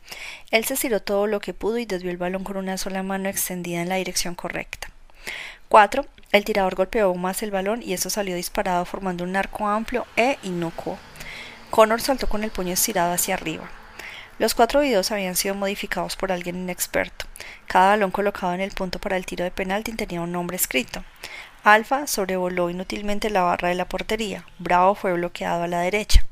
[0.51, 3.29] Él se estiró todo lo que pudo y desvió el balón con una sola mano
[3.29, 4.89] extendida en la dirección correcta.
[5.69, 6.07] 4.
[6.33, 10.39] El tirador golpeó más el balón y eso salió disparado formando un arco amplio e
[10.43, 10.99] inocuo.
[11.71, 13.71] Connor saltó con el puño estirado hacia arriba.
[14.41, 17.27] Los cuatro videos habían sido modificados por alguien inexperto.
[17.67, 21.05] Cada balón colocado en el punto para el tiro de penalti tenía un nombre escrito.
[21.63, 24.47] Alfa sobrevoló inútilmente la barra de la portería.
[24.59, 26.27] Bravo fue bloqueado a la derecha.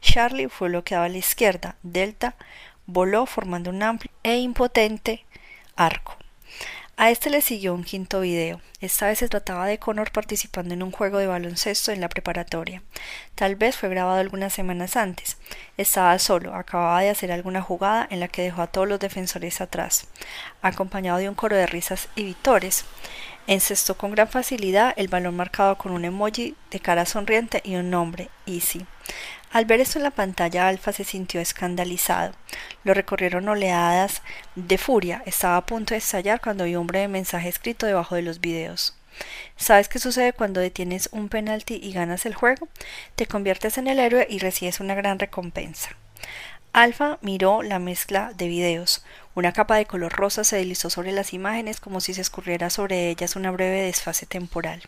[0.00, 1.76] Charlie fue bloqueado a la izquierda.
[1.82, 2.34] Delta
[2.86, 5.24] voló formando un amplio e impotente
[5.76, 6.16] arco.
[6.96, 8.60] A este le siguió un quinto video.
[8.80, 12.82] Esta vez se trataba de Connor participando en un juego de baloncesto en la preparatoria.
[13.34, 15.38] Tal vez fue grabado algunas semanas antes.
[15.78, 19.60] Estaba solo, acababa de hacer alguna jugada en la que dejó a todos los defensores
[19.60, 20.06] atrás,
[20.60, 22.84] acompañado de un coro de risas y vitores.
[23.46, 27.90] Encestó con gran facilidad el balón marcado con un emoji de cara sonriente y un
[27.90, 28.86] nombre, Easy.
[29.50, 32.32] Al ver esto en la pantalla, Alfa se sintió escandalizado.
[32.84, 34.22] Lo recorrieron oleadas
[34.54, 35.22] de furia.
[35.26, 38.96] Estaba a punto de estallar cuando vio un breve mensaje escrito debajo de los videos.
[39.56, 42.68] ¿Sabes qué sucede cuando detienes un penalti y ganas el juego?
[43.14, 45.90] Te conviertes en el héroe y recibes una gran recompensa.
[46.72, 49.04] Alfa miró la mezcla de videos.
[49.34, 53.10] Una capa de color rosa se deslizó sobre las imágenes como si se escurriera sobre
[53.10, 54.80] ellas una breve desfase temporal.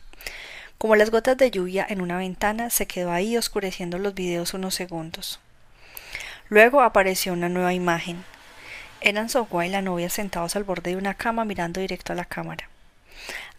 [0.79, 4.75] Como las gotas de lluvia en una ventana, se quedó ahí oscureciendo los videos unos
[4.75, 5.41] segundos.
[6.49, 8.25] Luego apareció una nueva imagen.
[9.03, 12.25] Eran Sogua y la novia sentados al borde de una cama mirando directo a la
[12.25, 12.71] cámara.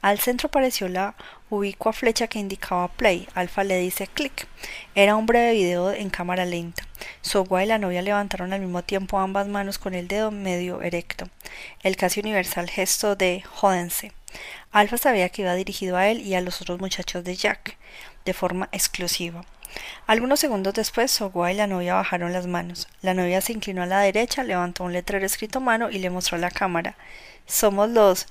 [0.02, 1.14] Al centro apareció la
[1.58, 3.28] ubicua flecha que indicaba play.
[3.34, 4.48] Alfa le dice clic.
[4.94, 6.84] Era un breve video en cámara lenta.
[7.22, 11.30] Sogua y la novia levantaron al mismo tiempo ambas manos con el dedo medio erecto.
[11.84, 14.12] El casi universal gesto de jódense.
[14.72, 17.78] Alfa sabía que iba dirigido a él y a los otros muchachos de Jack,
[18.26, 19.44] de forma exclusiva.
[20.08, 22.88] Algunos segundos después, Sogua y la novia bajaron las manos.
[23.02, 26.10] La novia se inclinó a la derecha, levantó un letrero escrito a mano y le
[26.10, 26.96] mostró a la cámara.
[27.46, 28.28] Somos los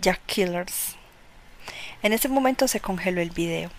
[0.00, 0.97] Jack Killers.
[2.02, 3.70] En ese momento se congeló el video.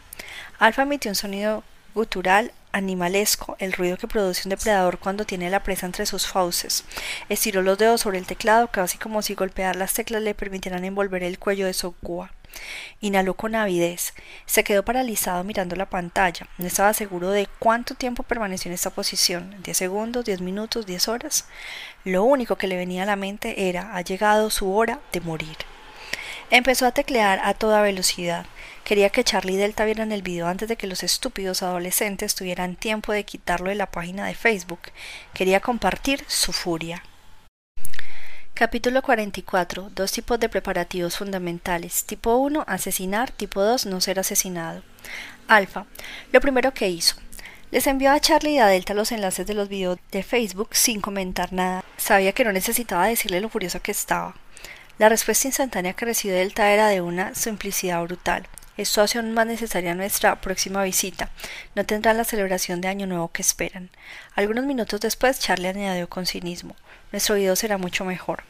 [0.60, 1.64] Alfa emitió un sonido
[1.96, 6.84] gutural animalesco, el ruido que produce un depredador cuando tiene la presa entre sus fauces.
[7.30, 11.24] Estiró los dedos sobre el teclado, casi como si golpear las teclas le permitieran envolver
[11.24, 12.32] el cuello de Sokua.
[13.00, 14.14] Inhaló con avidez.
[14.46, 16.48] Se quedó paralizado mirando la pantalla.
[16.58, 19.56] No estaba seguro de cuánto tiempo permaneció en esta posición.
[19.64, 20.26] ¿Diez segundos?
[20.26, 20.86] ¿Diez minutos?
[20.86, 21.46] ¿Diez horas?
[22.04, 25.58] Lo único que le venía a la mente era ha llegado su hora de morir.
[26.52, 28.48] Empezó a teclear a toda velocidad.
[28.84, 32.76] Quería que Charlie y Delta vieran el video antes de que los estúpidos adolescentes tuvieran
[32.76, 34.80] tiempo de quitarlo de la página de Facebook.
[35.36, 37.04] Quería compartir su furia.
[38.56, 39.92] Capítulo 44.
[39.94, 42.06] Dos tipos de preparativos fundamentales.
[42.06, 42.66] Tipo 1.
[42.68, 43.30] Asesinar.
[43.30, 43.86] Tipo 2.
[43.86, 44.82] No ser asesinado.
[45.48, 45.86] Alfa.
[46.32, 47.16] Lo primero que hizo.
[47.70, 51.00] Les envió a Charlie y a Delta los enlaces de los videos de Facebook sin
[51.00, 51.86] comentar nada.
[51.98, 54.34] Sabía que no necesitaba decirle lo furioso que estaba.
[55.00, 58.46] La respuesta instantánea que recibió Delta era de una simplicidad brutal.
[58.76, 61.30] Esto hace aún más necesaria nuestra próxima visita.
[61.74, 63.92] No tendrán la celebración de Año Nuevo que esperan.
[64.36, 66.76] Algunos minutos después, Charlie añadió con cinismo.
[67.14, 68.44] Nuestro video será mucho mejor.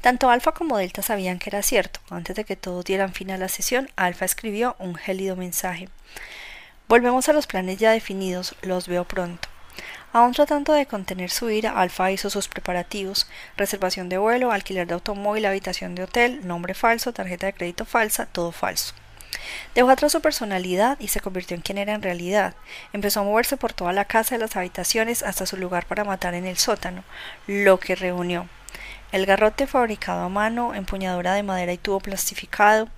[0.00, 1.98] Tanto Alfa como Delta sabían que era cierto.
[2.10, 5.88] Antes de que todos dieran fin a la sesión, Alfa escribió un gélido mensaje.
[6.86, 9.48] Volvemos a los planes ya definidos, los veo pronto.
[10.12, 14.94] Aún tratando de contener su ira, Alfa hizo sus preparativos, reservación de vuelo, alquiler de
[14.94, 18.94] automóvil, habitación de hotel, nombre falso, tarjeta de crédito falsa, todo falso.
[19.74, 22.54] Dejó atrás su personalidad y se convirtió en quien era en realidad.
[22.92, 26.34] Empezó a moverse por toda la casa de las habitaciones hasta su lugar para matar
[26.34, 27.04] en el sótano,
[27.46, 28.48] lo que reunió
[29.12, 32.88] el garrote fabricado a mano, empuñadura de madera y tubo plastificado,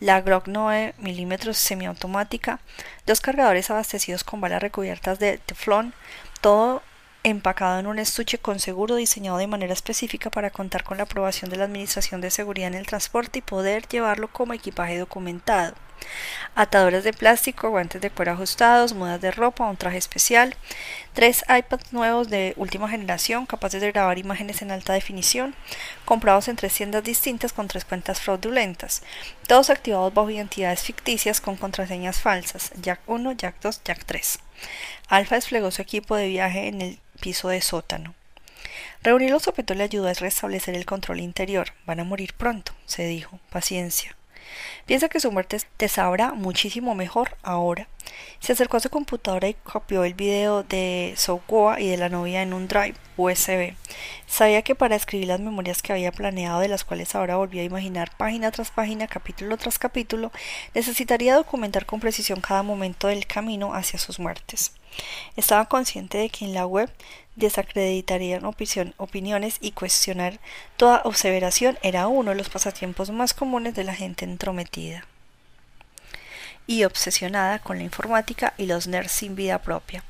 [0.00, 2.60] la Glock 9 mm semiautomática,
[3.06, 5.94] dos cargadores abastecidos con balas recubiertas de teflón,
[6.44, 6.82] todo
[7.22, 11.50] empacado en un estuche con seguro diseñado de manera específica para contar con la aprobación
[11.50, 15.74] de la Administración de Seguridad en el Transporte y poder llevarlo como equipaje documentado
[16.54, 20.54] atadores de plástico, guantes de cuero ajustados, mudas de ropa, un traje especial,
[21.14, 25.54] tres iPads nuevos de última generación capaces de grabar imágenes en alta definición,
[26.04, 29.02] comprados en tres tiendas distintas con tres cuentas fraudulentas,
[29.46, 34.40] todos activados bajo identidades ficticias con contraseñas falsas, Jack 1, Jack 2, Jack 3.
[35.08, 38.14] Alfa desplegó su equipo de viaje en el piso de sótano.
[39.02, 41.72] Reunir los objetos le ayudó a restablecer el control interior.
[41.86, 43.38] Van a morir pronto, se dijo.
[43.50, 44.16] Paciencia.
[44.86, 47.88] Piensa que su muerte te sabrá muchísimo mejor ahora.
[48.44, 52.42] Se acercó a su computadora y copió el video de Soukoa y de la novia
[52.42, 53.72] en un drive USB.
[54.26, 57.64] Sabía que para escribir las memorias que había planeado, de las cuales ahora volvía a
[57.64, 60.30] imaginar página tras página, capítulo tras capítulo,
[60.74, 64.72] necesitaría documentar con precisión cada momento del camino hacia sus muertes.
[65.36, 66.92] Estaba consciente de que en la web
[67.36, 70.38] desacreditarían opiniones y cuestionar
[70.76, 75.06] toda observación era uno de los pasatiempos más comunes de la gente entrometida
[76.66, 80.02] y obsesionada con la informática y los nerds sin vida propia.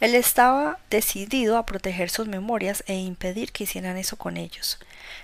[0.00, 4.78] Él estaba decidido a proteger sus memorias e impedir que hicieran eso con ellos.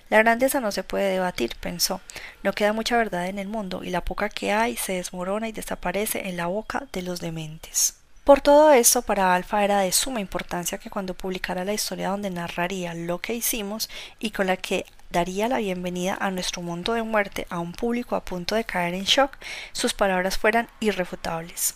[0.08, 2.00] La grandeza no se puede debatir, pensó.
[2.42, 5.52] No queda mucha verdad en el mundo y la poca que hay se desmorona y
[5.52, 7.94] desaparece en la boca de los dementes.
[8.24, 12.30] Por todo esto, para Alfa era de suma importancia que cuando publicara la historia donde
[12.30, 13.88] narraría lo que hicimos
[14.18, 18.16] y con la que daría la bienvenida a nuestro mundo de muerte a un público
[18.16, 19.36] a punto de caer en shock,
[19.72, 21.74] sus palabras fueran irrefutables.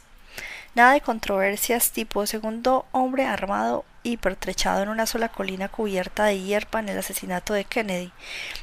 [0.75, 6.41] Nada de controversias tipo segundo hombre armado y pertrechado en una sola colina cubierta de
[6.41, 8.13] hierba en el asesinato de Kennedy.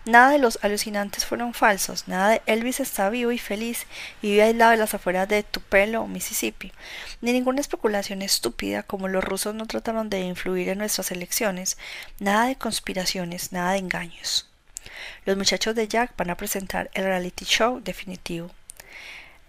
[0.06, 3.88] Nada de los alucinantes fueron falsos, nada de Elvis está vivo y feliz
[4.22, 6.74] y vive aislado de las afueras de Tupelo, Mississippi,
[7.22, 11.78] ni ninguna especulación estúpida como los rusos no trataron de influir en nuestras elecciones,
[12.20, 14.51] nada de conspiraciones, nada de engaños.
[15.26, 18.50] Los muchachos de Jack van a presentar el reality show definitivo.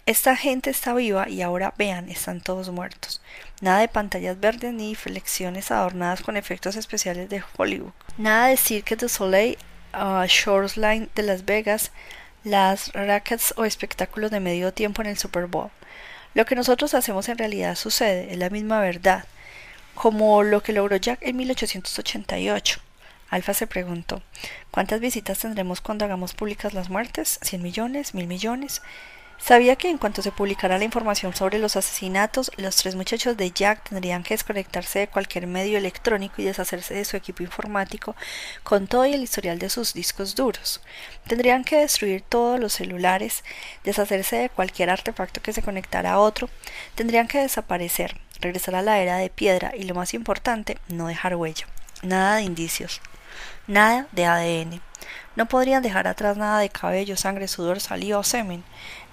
[0.05, 3.21] Esta gente está viva y ahora vean, están todos muertos.
[3.61, 7.93] Nada de pantallas verdes ni flexión adornadas con efectos especiales de Hollywood.
[8.17, 9.57] Nada de Cirque du Soleil,
[9.93, 11.91] uh, Shoreline de Las Vegas,
[12.43, 15.71] las rackets o espectáculos de medio tiempo en el Super Bowl.
[16.33, 19.23] Lo que nosotros hacemos en realidad sucede, es la misma verdad,
[19.93, 22.81] como lo que logró Jack en 1888.
[23.33, 24.21] Alfa se preguntó,
[24.69, 27.39] ¿cuántas visitas tendremos cuando hagamos públicas las muertes?
[27.41, 28.13] ¿Cien millones?
[28.13, 28.83] ¿Mil millones?
[29.39, 33.49] Sabía que en cuanto se publicara la información sobre los asesinatos, los tres muchachos de
[33.49, 38.15] Jack tendrían que desconectarse de cualquier medio electrónico y deshacerse de su equipo informático
[38.61, 40.79] con todo y el historial de sus discos duros.
[41.25, 43.43] Tendrían que destruir todos los celulares,
[43.83, 46.51] deshacerse de cualquier artefacto que se conectara a otro,
[46.93, 51.35] tendrían que desaparecer, regresar a la era de piedra y lo más importante, no dejar
[51.35, 51.65] huella.
[52.03, 53.01] Nada de indicios,
[53.67, 54.81] nada de ADN.
[55.35, 58.63] No podrían dejar atrás nada de cabello, sangre, sudor, saliva o semen.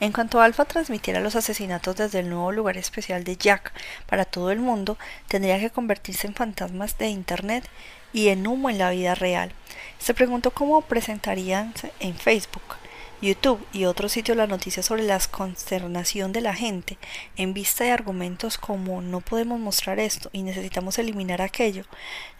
[0.00, 3.72] En cuanto Alfa transmitiera los asesinatos desde el nuevo lugar especial de Jack
[4.06, 7.68] para todo el mundo, tendría que convertirse en fantasmas de Internet
[8.12, 9.52] y en humo en la vida real.
[9.98, 12.79] Se preguntó cómo presentarían en Facebook,
[13.20, 16.98] YouTube y otros sitios la noticia sobre la consternación de la gente
[17.37, 21.85] en vista de argumentos como no podemos mostrar esto y necesitamos eliminar aquello.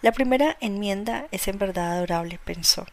[0.01, 2.85] La primera enmienda es en verdad adorable, pensó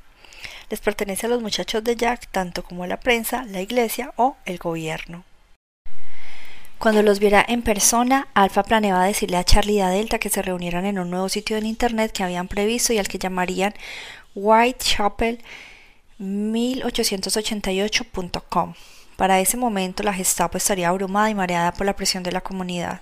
[0.70, 4.37] les pertenece a los muchachos de Jack tanto como a la prensa, la iglesia o
[4.44, 5.24] el gobierno.
[6.79, 10.42] Cuando los viera en persona, Alfa planeaba decirle a Charlie y a Delta que se
[10.42, 13.74] reunieran en un nuevo sitio en internet que habían previsto y al que llamarían
[14.37, 15.40] Whitechapel
[16.18, 18.74] 1888.com.
[19.16, 23.00] Para ese momento la Gestapo estaría abrumada y mareada por la presión de la comunidad.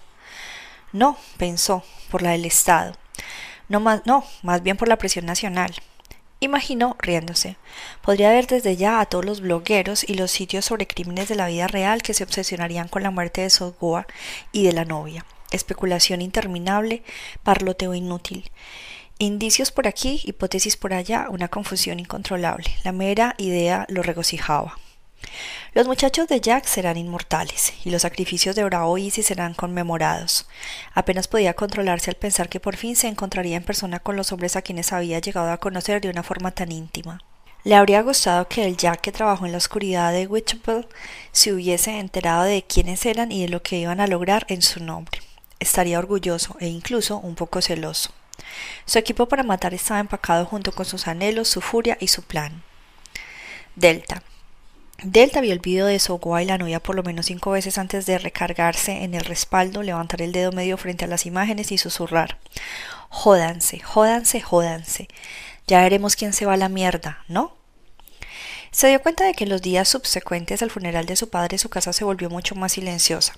[0.93, 2.95] No, pensó, por la del Estado.
[3.69, 5.75] No más, no, más bien por la presión nacional.
[6.41, 7.57] Imaginó riéndose.
[8.03, 11.49] Podría ver desde ya a todos los blogueros y los sitios sobre crímenes de la
[11.49, 14.07] vida real que se obsesionarían con la muerte de Sosgoa
[14.53, 15.25] y de la novia.
[15.51, 17.03] Especulación interminable,
[17.43, 18.51] parloteo inútil.
[19.19, 22.67] Indicios por aquí, hipótesis por allá, una confusión incontrolable.
[22.85, 24.79] La mera idea lo regocijaba.
[25.73, 30.47] Los muchachos de Jack serán inmortales, y los sacrificios de Bravo y serán conmemorados.
[30.93, 34.55] Apenas podía controlarse al pensar que por fin se encontraría en persona con los hombres
[34.55, 37.23] a quienes había llegado a conocer de una forma tan íntima.
[37.65, 40.87] Le habría gustado que el Jack que trabajó en la oscuridad de Whitechapel
[41.33, 44.85] se hubiese enterado de quiénes eran y de lo que iban a lograr en su
[44.85, 45.23] nombre.
[45.59, 48.11] Estaría orgulloso e incluso un poco celoso.
[48.85, 52.63] Su equipo para matar estaba empacado junto con sus anhelos, su furia y su plan.
[53.75, 54.23] Delta.
[55.03, 58.07] Delta vio el video de Sogua y la novia por lo menos cinco veces antes
[58.07, 62.39] de recargarse en el respaldo, levantar el dedo medio frente a las imágenes y susurrar.
[63.11, 65.09] Jódanse, jódanse, jódanse.
[65.67, 67.53] Ya veremos quién se va a la mierda, ¿no?
[68.77, 71.71] Se dio cuenta de que en los días subsecuentes al funeral de su padre su
[71.71, 73.33] casa se volvió mucho más silenciosa.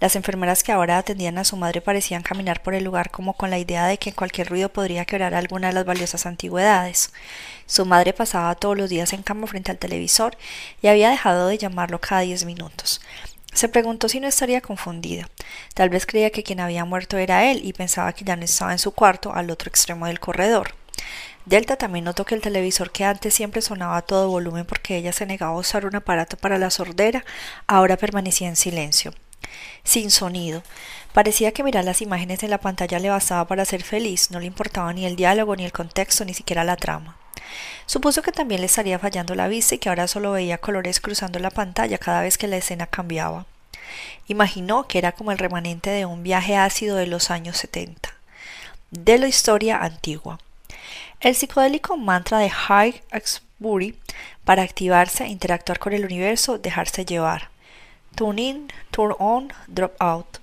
[0.00, 3.50] Las enfermeras que ahora atendían a su madre parecían caminar por el lugar como con
[3.50, 7.12] la idea de que cualquier ruido podría quebrar alguna de las valiosas antigüedades.
[7.66, 10.36] Su madre pasaba todos los días en cama frente al televisor
[10.82, 13.00] y había dejado de llamarlo cada diez minutos.
[13.52, 15.30] Se preguntó si no estaría confundida.
[15.72, 18.72] Tal vez creía que quien había muerto era él y pensaba que ya no estaba
[18.72, 20.74] en su cuarto al otro extremo del corredor.
[21.50, 25.12] Delta también notó que el televisor que antes siempre sonaba a todo volumen porque ella
[25.12, 27.24] se negaba a usar un aparato para la sordera,
[27.66, 29.12] ahora permanecía en silencio,
[29.82, 30.62] sin sonido.
[31.12, 34.46] Parecía que mirar las imágenes en la pantalla le bastaba para ser feliz, no le
[34.46, 37.16] importaba ni el diálogo, ni el contexto, ni siquiera la trama.
[37.84, 41.40] Supuso que también le estaría fallando la vista y que ahora solo veía colores cruzando
[41.40, 43.44] la pantalla cada vez que la escena cambiaba.
[44.28, 48.14] Imaginó que era como el remanente de un viaje ácido de los años setenta,
[48.92, 50.38] de la historia antigua.
[51.20, 53.94] El psicodélico mantra de High Exbury
[54.46, 57.50] para activarse, interactuar con el universo, dejarse llevar.
[58.14, 60.38] Tune in, turn on, drop out.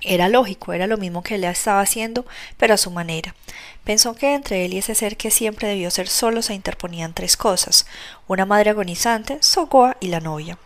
[0.00, 2.24] Era lógico, era lo mismo que él estaba haciendo,
[2.56, 3.34] pero a su manera.
[3.82, 7.36] Pensó que entre él y ese ser que siempre debió ser solo se interponían tres
[7.36, 7.84] cosas:
[8.28, 10.56] una madre agonizante, Sogoa y la novia.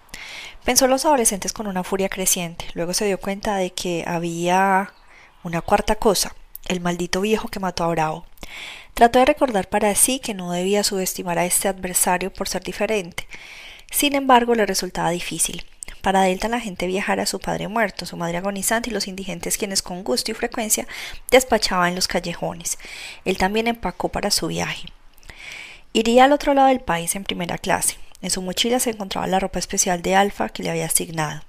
[0.65, 2.67] Pensó los adolescentes con una furia creciente.
[2.75, 4.93] Luego se dio cuenta de que había
[5.45, 6.35] una cuarta cosa,
[6.69, 8.27] el maldito viejo que mató a Bravo.
[8.95, 13.27] Trató de recordar para sí que no debía subestimar a este adversario por ser diferente.
[13.91, 15.65] Sin embargo, le resultaba difícil.
[16.03, 19.59] Para Delta la gente viajara a su padre muerto, su madre agonizante y los indigentes
[19.59, 20.87] quienes con gusto y frecuencia
[21.31, 22.79] despachaban en los callejones.
[23.25, 24.87] Él también empacó para su viaje.
[25.93, 27.97] Iría al otro lado del país en primera clase.
[28.21, 31.43] En su mochila se encontraba la ropa especial de Alfa que le había asignado.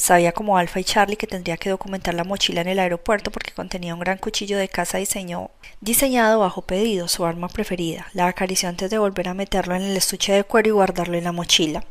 [0.00, 3.52] Sabía como Alfa y Charlie que tendría que documentar la mochila en el aeropuerto porque
[3.52, 8.06] contenía un gran cuchillo de caza diseñado bajo pedido, su arma preferida.
[8.14, 11.24] La acarició antes de volver a meterlo en el estuche de cuero y guardarlo en
[11.24, 11.84] la mochila.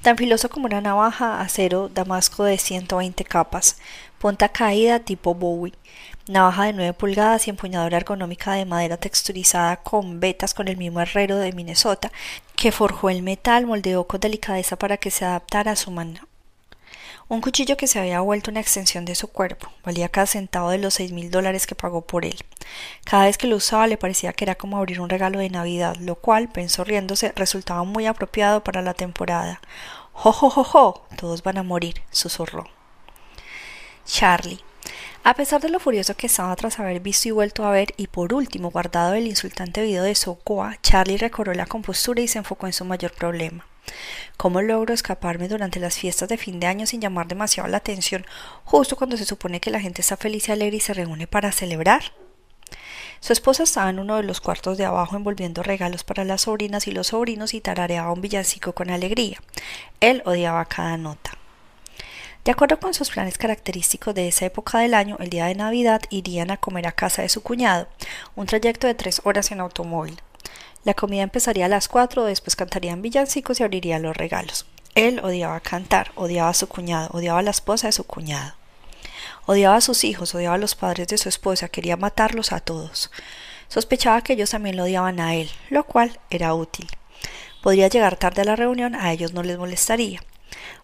[0.00, 3.76] Tan filoso como una navaja acero damasco de 120 capas,
[4.18, 5.74] punta caída tipo Bowie,
[6.28, 11.02] navaja de 9 pulgadas y empuñadura ergonómica de madera texturizada con vetas con el mismo
[11.02, 12.10] herrero de Minnesota
[12.56, 16.31] que forjó el metal, moldeó con delicadeza para que se adaptara a su mano.
[17.32, 20.76] Un cuchillo que se había vuelto una extensión de su cuerpo, valía cada centavo de
[20.76, 22.36] los seis mil dólares que pagó por él.
[23.04, 25.96] Cada vez que lo usaba le parecía que era como abrir un regalo de Navidad,
[25.96, 29.62] lo cual, pensó riéndose, resultaba muy apropiado para la temporada.
[30.12, 31.06] ¡Jo, jo, jo, jo!
[31.16, 32.66] Todos van a morir, susurró.
[34.04, 34.60] Charlie.
[35.24, 38.08] A pesar de lo furioso que estaba tras haber visto y vuelto a ver, y
[38.08, 42.66] por último guardado el insultante video de Sokoa, Charlie recobró la compostura y se enfocó
[42.66, 43.64] en su mayor problema.
[44.36, 48.26] ¿Cómo logro escaparme durante las fiestas de fin de año sin llamar demasiado la atención,
[48.64, 51.52] justo cuando se supone que la gente está feliz y alegre y se reúne para
[51.52, 52.02] celebrar?
[53.20, 56.88] Su esposa estaba en uno de los cuartos de abajo envolviendo regalos para las sobrinas
[56.88, 59.38] y los sobrinos y tarareaba un villancico con alegría.
[60.00, 61.38] Él odiaba cada nota.
[62.44, 66.02] De acuerdo con sus planes característicos de esa época del año, el día de Navidad
[66.10, 67.86] irían a comer a casa de su cuñado,
[68.34, 70.20] un trayecto de tres horas en automóvil.
[70.82, 74.66] La comida empezaría a las cuatro, después cantarían villancicos y abrirían los regalos.
[74.96, 78.54] Él odiaba cantar, odiaba a su cuñado, odiaba a la esposa de su cuñado.
[79.46, 83.12] Odiaba a sus hijos, odiaba a los padres de su esposa, quería matarlos a todos.
[83.68, 86.88] Sospechaba que ellos también lo odiaban a él, lo cual era útil.
[87.62, 90.20] Podría llegar tarde a la reunión, a ellos no les molestaría.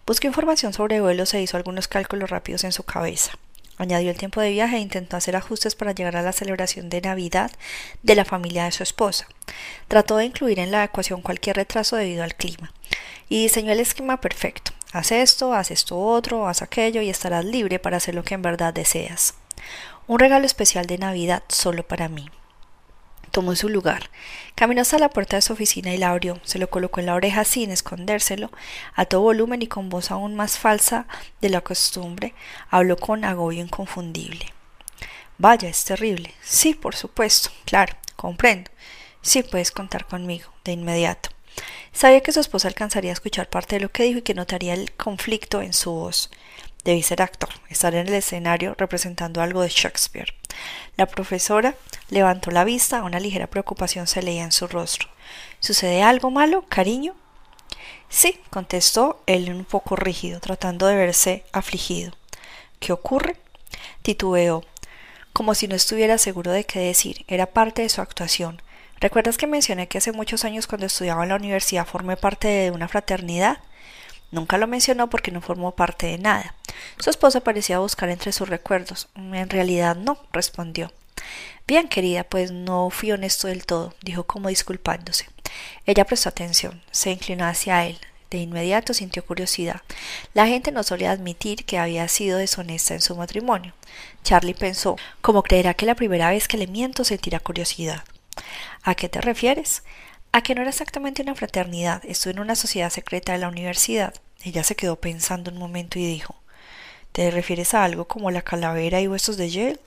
[0.05, 3.33] Buscó información sobre vuelos e hizo algunos cálculos rápidos en su cabeza.
[3.77, 6.99] Añadió el tiempo de viaje e intentó hacer ajustes para llegar a la celebración de
[6.99, 7.51] Navidad
[8.03, 9.27] de la familia de su esposa.
[9.87, 12.73] Trató de incluir en la ecuación cualquier retraso debido al clima
[13.29, 14.73] y diseñó el esquema perfecto.
[14.91, 18.41] Haz esto, haz esto otro, haz aquello y estarás libre para hacer lo que en
[18.41, 19.35] verdad deseas.
[20.07, 22.29] Un regalo especial de Navidad solo para mí.
[23.31, 24.09] Tomó su lugar.
[24.55, 26.39] Caminó hasta la puerta de su oficina y la abrió.
[26.43, 28.51] Se lo colocó en la oreja sin escondérselo.
[28.95, 31.07] A todo volumen y con voz aún más falsa
[31.41, 32.33] de la costumbre,
[32.69, 34.45] habló con agobio inconfundible.
[35.37, 36.33] Vaya, es terrible.
[36.41, 37.49] Sí, por supuesto.
[37.65, 38.71] Claro, comprendo.
[39.21, 41.29] Sí, puedes contar conmigo, de inmediato.
[41.91, 44.73] Sabía que su esposa alcanzaría a escuchar parte de lo que dijo y que notaría
[44.73, 46.29] el conflicto en su voz.
[46.83, 50.33] Debí ser actor, estar en el escenario representando algo de Shakespeare.
[50.97, 51.75] La profesora
[52.09, 55.09] levantó la vista, una ligera preocupación se leía en su rostro.
[55.59, 57.15] ¿Sucede algo malo, cariño?
[58.09, 62.13] Sí, contestó él un poco rígido, tratando de verse afligido.
[62.79, 63.37] ¿Qué ocurre?
[64.01, 64.63] titubeó,
[65.33, 67.23] como si no estuviera seguro de qué decir.
[67.27, 68.61] Era parte de su actuación.
[68.99, 72.71] ¿Recuerdas que mencioné que hace muchos años cuando estudiaba en la universidad formé parte de
[72.71, 73.59] una fraternidad?
[74.31, 76.55] Nunca lo mencionó porque no formó parte de nada.
[76.99, 79.09] Su esposa parecía buscar entre sus recuerdos.
[79.15, 80.91] En realidad no, respondió.
[81.67, 85.27] Bien, querida, pues no fui honesto del todo, dijo como disculpándose.
[85.85, 87.99] Ella prestó atención, se inclinó hacia él.
[88.29, 89.81] De inmediato sintió curiosidad.
[90.35, 93.73] La gente no solía admitir que había sido deshonesta en su matrimonio.
[94.23, 98.03] Charlie pensó, ¿cómo creerá que la primera vez que le miento sentirá curiosidad?
[98.83, 99.81] ¿A qué te refieres?
[100.31, 104.13] A que no era exactamente una fraternidad, estuve en una sociedad secreta de la universidad.
[104.43, 106.35] Ella se quedó pensando un momento y dijo
[107.11, 109.79] ¿Te refieres a algo como la calavera y huesos de Yale?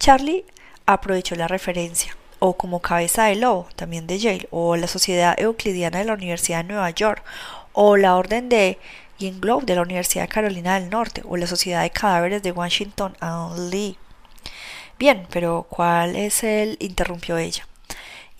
[0.00, 0.44] Charlie
[0.86, 6.00] aprovechó la referencia, o como cabeza de lobo, también de Yale, o la Sociedad Euclidiana
[6.00, 7.22] de la Universidad de Nueva York,
[7.72, 8.76] o la Orden de
[9.20, 13.16] Globe de la Universidad de Carolina del Norte, o la Sociedad de Cadáveres de Washington
[13.20, 13.96] and Lee.
[14.98, 16.76] Bien, pero ¿cuál es el?
[16.80, 17.69] interrumpió ella.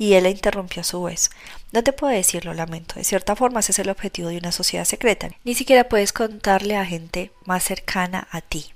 [0.01, 1.31] Y él la interrumpió a su vez.
[1.73, 2.95] No te puedo decir, lo lamento.
[2.95, 5.29] De cierta forma, ese es el objetivo de una sociedad secreta.
[5.45, 8.73] Ni siquiera puedes contarle a gente más cercana a ti.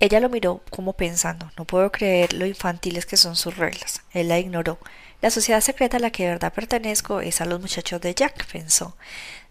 [0.00, 4.02] Ella lo miró como pensando, no puedo creer lo infantiles que son sus reglas.
[4.10, 4.80] Él la ignoró.
[5.20, 8.44] La sociedad secreta a la que de verdad pertenezco es a los muchachos de Jack,
[8.50, 8.96] pensó.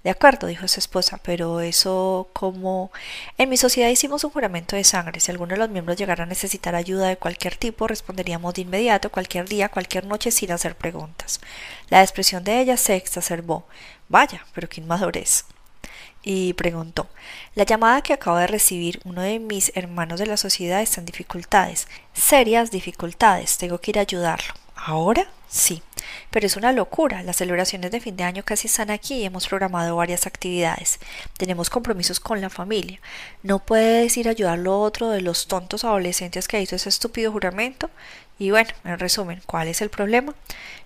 [0.03, 2.91] De acuerdo, dijo su esposa, pero eso como...
[3.37, 5.19] En mi sociedad hicimos un juramento de sangre.
[5.19, 9.11] Si alguno de los miembros llegara a necesitar ayuda de cualquier tipo, responderíamos de inmediato,
[9.11, 11.39] cualquier día, cualquier noche, sin hacer preguntas.
[11.89, 13.65] La expresión de ella se exacerbó.
[14.09, 15.45] Vaya, pero qué inmadurez.
[16.23, 17.07] Y preguntó,
[17.55, 21.07] la llamada que acabo de recibir uno de mis hermanos de la sociedad está en
[21.07, 24.53] dificultades, serias dificultades, tengo que ir a ayudarlo.
[24.83, 25.27] ¿Ahora?
[25.47, 25.83] Sí,
[26.31, 27.21] pero es una locura.
[27.21, 30.99] Las celebraciones de fin de año casi están aquí y hemos programado varias actividades.
[31.37, 32.99] Tenemos compromisos con la familia.
[33.43, 37.31] ¿No puedes ir a ayudar lo otro de los tontos adolescentes que hizo ese estúpido
[37.31, 37.91] juramento?
[38.39, 40.33] Y bueno, en resumen, ¿cuál es el problema?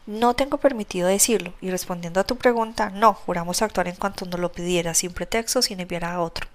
[0.07, 4.41] No tengo permitido decirlo, y respondiendo a tu pregunta, no, juramos actuar en cuanto nos
[4.41, 6.47] lo pidiera, sin pretexto, sin enviar a otro.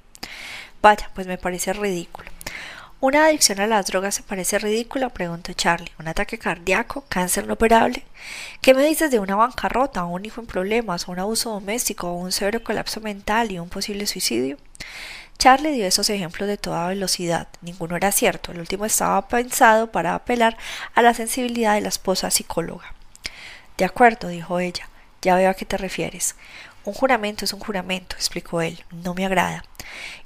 [0.82, 2.30] Vaya, pues me parece ridículo.
[3.03, 5.09] ¿Una adicción a las drogas se parece ridícula?
[5.09, 5.90] preguntó Charlie.
[5.98, 7.03] ¿Un ataque cardíaco?
[7.09, 8.05] ¿Cáncer no operable?
[8.61, 12.62] ¿Qué me dices de una bancarrota, un hijo en problemas, un abuso doméstico, un severo
[12.62, 14.59] colapso mental y un posible suicidio?
[15.38, 17.48] Charlie dio esos ejemplos de toda velocidad.
[17.62, 18.53] Ninguno era cierto.
[18.53, 20.59] El último estaba pensado para apelar
[20.94, 22.92] a la sensibilidad de la esposa psicóloga.
[23.78, 24.90] De acuerdo, dijo ella.
[25.22, 26.34] Ya veo a qué te refieres.
[26.85, 28.83] Un juramento es un juramento, explicó él.
[28.91, 29.64] No me agrada.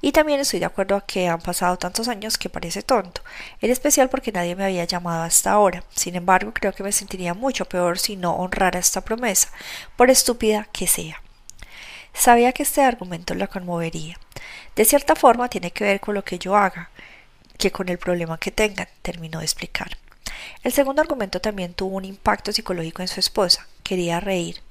[0.00, 3.22] Y también estoy de acuerdo a que han pasado tantos años que parece tonto,
[3.61, 5.82] en especial porque nadie me había llamado hasta ahora.
[5.94, 9.48] Sin embargo, creo que me sentiría mucho peor si no honrara esta promesa,
[9.96, 11.20] por estúpida que sea.
[12.12, 14.18] Sabía que este argumento la conmovería.
[14.76, 16.90] De cierta forma tiene que ver con lo que yo haga,
[17.59, 19.98] que con el problema que tengan, terminó de explicar.
[20.62, 23.66] El segundo argumento también tuvo un impacto psicológico en su esposa.
[23.82, 24.62] Quería reír.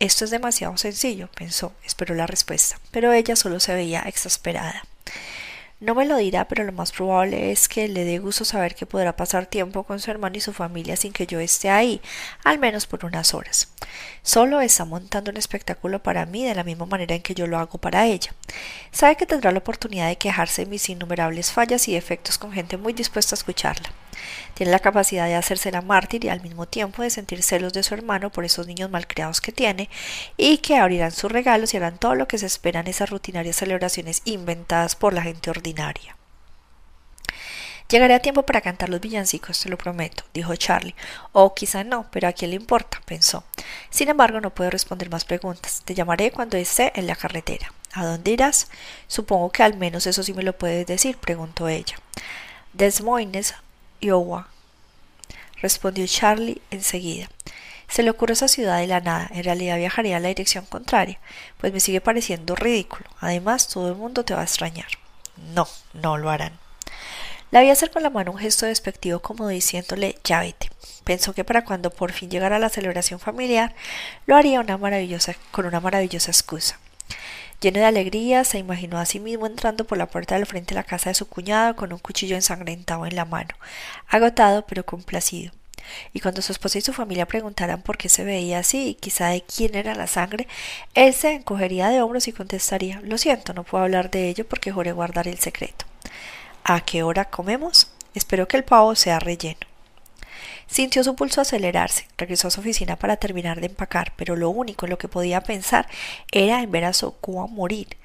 [0.00, 4.82] Esto es demasiado sencillo, pensó, esperó la respuesta, pero ella solo se veía exasperada.
[5.78, 8.86] No me lo dirá, pero lo más probable es que le dé gusto saber que
[8.86, 12.00] podrá pasar tiempo con su hermano y su familia sin que yo esté ahí,
[12.44, 13.74] al menos por unas horas.
[14.22, 17.58] Solo está montando un espectáculo para mí de la misma manera en que yo lo
[17.58, 18.34] hago para ella.
[18.92, 22.78] Sabe que tendrá la oportunidad de quejarse de mis innumerables fallas y defectos con gente
[22.78, 23.90] muy dispuesta a escucharla.
[24.54, 27.82] Tiene la capacidad de hacerse la mártir y al mismo tiempo de sentir celos de
[27.82, 29.88] su hermano por esos niños malcriados que tiene
[30.36, 33.56] y que abrirán sus regalos y harán todo lo que se espera en esas rutinarias
[33.56, 36.16] celebraciones inventadas por la gente ordinaria.
[37.90, 40.94] Llegaré a tiempo para cantar los villancicos, te lo prometo, dijo Charlie.
[41.32, 43.42] O quizá no, pero a quién le importa, pensó.
[43.90, 45.82] Sin embargo, no puedo responder más preguntas.
[45.84, 47.72] Te llamaré cuando esté en la carretera.
[47.92, 48.68] ¿A dónde irás?
[49.08, 51.96] Supongo que al menos eso sí me lo puedes decir, preguntó ella.
[52.72, 53.54] Des Moines,
[54.00, 54.48] Iowa,
[55.60, 57.28] respondió Charlie enseguida.
[57.88, 59.28] Se le ocurrió esa ciudad de la nada.
[59.32, 61.18] En realidad viajaría en la dirección contraria,
[61.58, 63.10] pues me sigue pareciendo ridículo.
[63.20, 64.86] Además, todo el mundo te va a extrañar.
[65.54, 66.52] No, no lo harán.
[67.50, 70.70] La vi hacer con la mano un gesto despectivo como diciéndole ya vete.
[71.02, 73.74] Pensó que para cuando por fin llegara la celebración familiar
[74.26, 76.78] lo haría una maravillosa, con una maravillosa excusa.
[77.60, 80.80] Lleno de alegría, se imaginó a sí mismo entrando por la puerta del frente de
[80.80, 83.54] la casa de su cuñado con un cuchillo ensangrentado en la mano,
[84.08, 85.52] agotado pero complacido.
[86.12, 89.28] Y cuando su esposa y su familia preguntaran por qué se veía así y quizá
[89.28, 90.48] de quién era la sangre,
[90.94, 94.72] él se encogería de hombros y contestaría Lo siento, no puedo hablar de ello porque
[94.72, 95.84] juré guardar el secreto.
[96.64, 97.90] ¿A qué hora comemos?
[98.14, 99.69] Espero que el pavo sea relleno.
[100.70, 104.86] Sintió su pulso acelerarse, regresó a su oficina para terminar de empacar, pero lo único
[104.86, 105.88] en lo que podía pensar
[106.30, 107.96] era en ver a Sokua morir.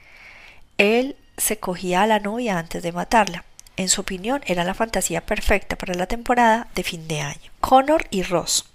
[0.80, 3.46] Él se cogía a la novia antes de matarla.
[3.78, 7.52] En su opinión, era la fantasía perfecta para la temporada de fin de año.
[7.60, 8.66] Connor y Ross.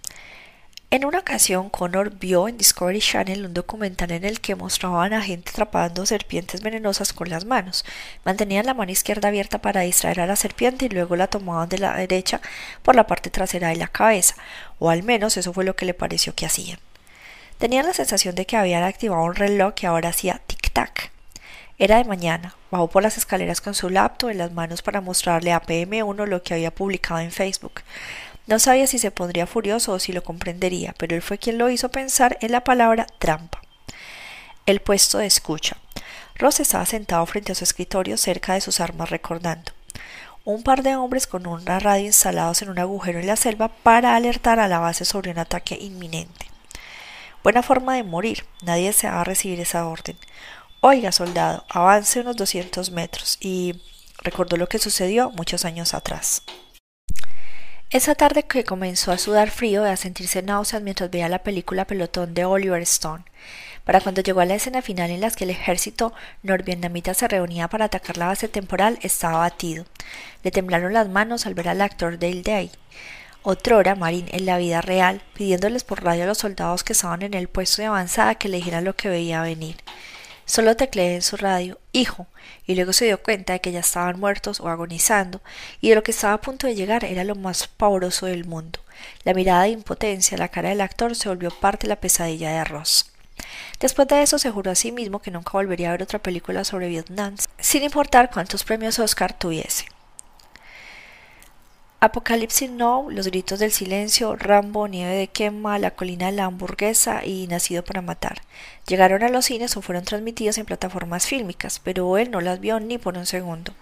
[0.92, 5.22] En una ocasión, Connor vio en Discovery Channel un documental en el que mostraban a
[5.22, 7.84] gente atrapando serpientes venenosas con las manos.
[8.24, 11.78] Mantenían la mano izquierda abierta para distraer a la serpiente y luego la tomaban de
[11.78, 12.40] la derecha
[12.82, 14.34] por la parte trasera de la cabeza,
[14.80, 16.80] o al menos eso fue lo que le pareció que hacían.
[17.58, 21.10] Tenían la sensación de que habían activado un reloj que ahora hacía tic-tac.
[21.78, 22.56] Era de mañana.
[22.70, 26.42] Bajó por las escaleras con su laptop en las manos para mostrarle a PM1 lo
[26.42, 27.80] que había publicado en Facebook.
[28.50, 31.70] No sabía si se pondría furioso o si lo comprendería, pero él fue quien lo
[31.70, 33.62] hizo pensar en la palabra trampa.
[34.66, 35.76] El puesto de escucha.
[36.34, 39.70] Ross estaba sentado frente a su escritorio cerca de sus armas recordando.
[40.44, 44.16] Un par de hombres con una radio instalados en un agujero en la selva para
[44.16, 46.46] alertar a la base sobre un ataque inminente.
[47.44, 48.46] Buena forma de morir.
[48.62, 50.16] Nadie deseaba recibir esa orden.
[50.80, 53.80] Oiga, soldado, avance unos doscientos metros y
[54.18, 56.42] recordó lo que sucedió muchos años atrás.
[57.92, 61.86] Esa tarde que comenzó a sudar frío y a sentirse náuseas mientras veía la película
[61.86, 63.24] Pelotón de Oliver Stone.
[63.84, 66.12] Para cuando llegó a la escena final en la que el ejército
[66.44, 69.86] norvietnamita se reunía para atacar la base temporal, estaba abatido.
[70.44, 72.70] Le temblaron las manos al ver al actor Dale Day,
[73.42, 77.34] otrora marín en la vida real, pidiéndoles por radio a los soldados que estaban en
[77.34, 79.78] el puesto de avanzada que le dijeran lo que veía venir.
[80.50, 82.26] Solo tecleé en su radio hijo,
[82.66, 85.40] y luego se dio cuenta de que ya estaban muertos o agonizando,
[85.80, 88.80] y de lo que estaba a punto de llegar era lo más pavoroso del mundo.
[89.22, 92.64] La mirada de impotencia, la cara del actor se volvió parte de la pesadilla de
[92.64, 93.12] Ross.
[93.78, 96.64] Después de eso se juró a sí mismo que nunca volvería a ver otra película
[96.64, 99.84] sobre Vietnam, sin importar cuántos premios Oscar tuviese.
[102.02, 107.26] Apocalipsis Now, Los gritos del silencio, Rambo, Nieve de quema, La colina de la hamburguesa
[107.26, 108.40] y Nacido para matar.
[108.86, 112.80] Llegaron a los cines o fueron transmitidos en plataformas fílmicas, pero él no las vio
[112.80, 113.74] ni por un segundo.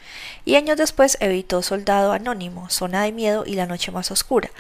[0.45, 4.51] Y años después evitó Soldado Anónimo, Zona de Miedo y La Noche Más Oscura.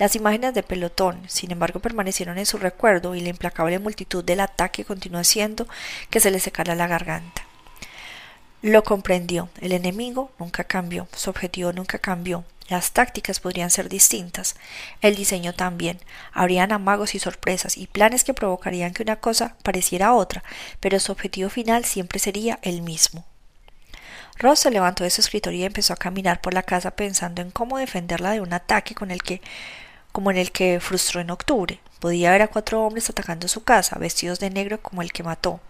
[0.00, 4.40] Las imágenes de pelotón, sin embargo, permanecieron en su recuerdo y la implacable multitud del
[4.40, 5.68] ataque continuó haciendo
[6.10, 7.44] que se le secara la garganta.
[8.64, 9.50] Lo comprendió.
[9.60, 14.56] El enemigo nunca cambió, su objetivo nunca cambió, las tácticas podrían ser distintas,
[15.02, 15.98] el diseño también.
[16.32, 20.42] Habrían amagos y sorpresas y planes que provocarían que una cosa pareciera otra,
[20.80, 23.24] pero su objetivo final siempre sería el mismo.
[24.38, 27.50] Ross se levantó de su escritorio y empezó a caminar por la casa pensando en
[27.50, 29.40] cómo defenderla de un ataque con el que
[30.10, 31.80] como en el que frustró en octubre.
[32.04, 35.60] Podía ver a cuatro hombres atacando su casa, vestidos de negro como el que mató.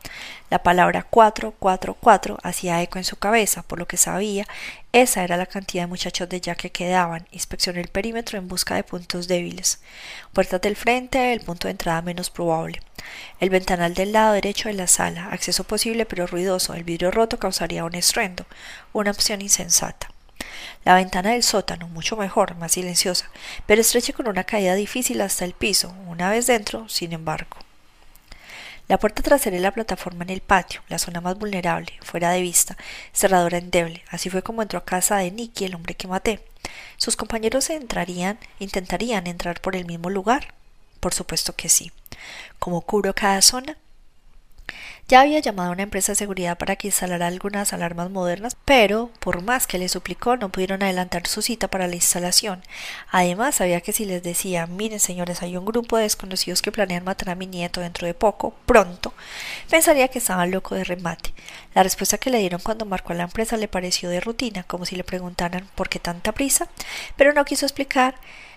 [0.50, 4.44] La palabra cuatro, cuatro, cuatro hacía eco en su cabeza, por lo que sabía,
[4.90, 7.28] esa era la cantidad de muchachos de ya que quedaban.
[7.30, 9.80] Inspeccionó el perímetro en busca de puntos débiles.
[10.32, 12.80] Puertas del frente, el punto de entrada menos probable.
[13.38, 17.38] El ventanal del lado derecho de la sala, acceso posible pero ruidoso, el vidrio roto
[17.38, 18.44] causaría un estruendo,
[18.92, 20.13] una opción insensata.
[20.84, 23.30] La ventana del sótano, mucho mejor, más silenciosa,
[23.66, 27.56] pero estrecha con una caída difícil hasta el piso, una vez dentro, sin embargo.
[28.86, 32.42] La puerta trasera y la plataforma en el patio, la zona más vulnerable, fuera de
[32.42, 32.76] vista,
[33.14, 34.04] cerradora endeble.
[34.10, 36.44] Así fue como entró a casa de Nicky, el hombre que maté.
[36.98, 40.52] ¿Sus compañeros entrarían, intentarían entrar por el mismo lugar?
[41.00, 41.92] Por supuesto que sí.
[42.58, 43.78] ¿Cómo cubro cada zona?
[45.06, 49.10] Ya había llamado a una empresa de seguridad para que instalara algunas alarmas modernas, pero
[49.18, 52.62] por más que le suplicó no pudieron adelantar su cita para la instalación.
[53.10, 57.04] Además, sabía que si les decía miren señores, hay un grupo de desconocidos que planean
[57.04, 59.12] matar a mi nieto dentro de poco, pronto,
[59.68, 61.34] pensaría que estaban loco de remate.
[61.74, 64.86] La respuesta que le dieron cuando marcó a la empresa le pareció de rutina, como
[64.86, 66.68] si le preguntaran por qué tanta prisa,
[67.16, 68.14] pero no quiso explicar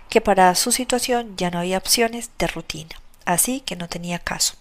[0.10, 2.96] que para su situación ya no había opciones de rutina,
[3.26, 4.56] así que no tenía caso.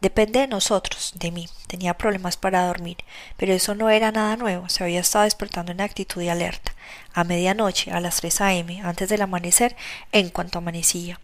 [0.00, 1.46] Depende de nosotros, de mí.
[1.66, 2.96] Tenía problemas para dormir,
[3.36, 4.70] pero eso no era nada nuevo.
[4.70, 6.72] Se había estado despertando en actitud de alerta.
[7.12, 9.76] A medianoche, a las 3 a.m., antes del amanecer,
[10.12, 11.20] en cuanto amanecía.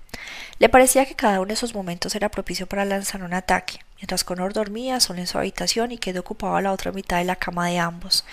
[0.58, 4.24] Le parecía que cada uno de esos momentos era propicio para lanzar un ataque, mientras
[4.24, 7.68] Connor dormía solo en su habitación y quedó ocupaba la otra mitad de la cama
[7.68, 8.26] de ambos.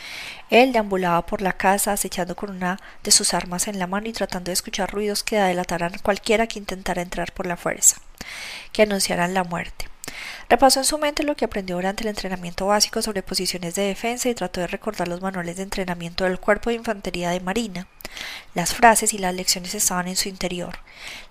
[0.49, 4.13] Él deambulaba por la casa acechando con una de sus armas en la mano y
[4.13, 7.97] tratando de escuchar ruidos que delataran cualquiera que intentara entrar por la fuerza,
[8.73, 9.92] que anunciaran la muerte.
[10.49, 14.29] Repasó en su mente lo que aprendió durante el entrenamiento básico sobre posiciones de defensa
[14.29, 17.87] y trató de recordar los manuales de entrenamiento del Cuerpo de Infantería de Marina.
[18.53, 20.79] Las frases y las lecciones estaban en su interior.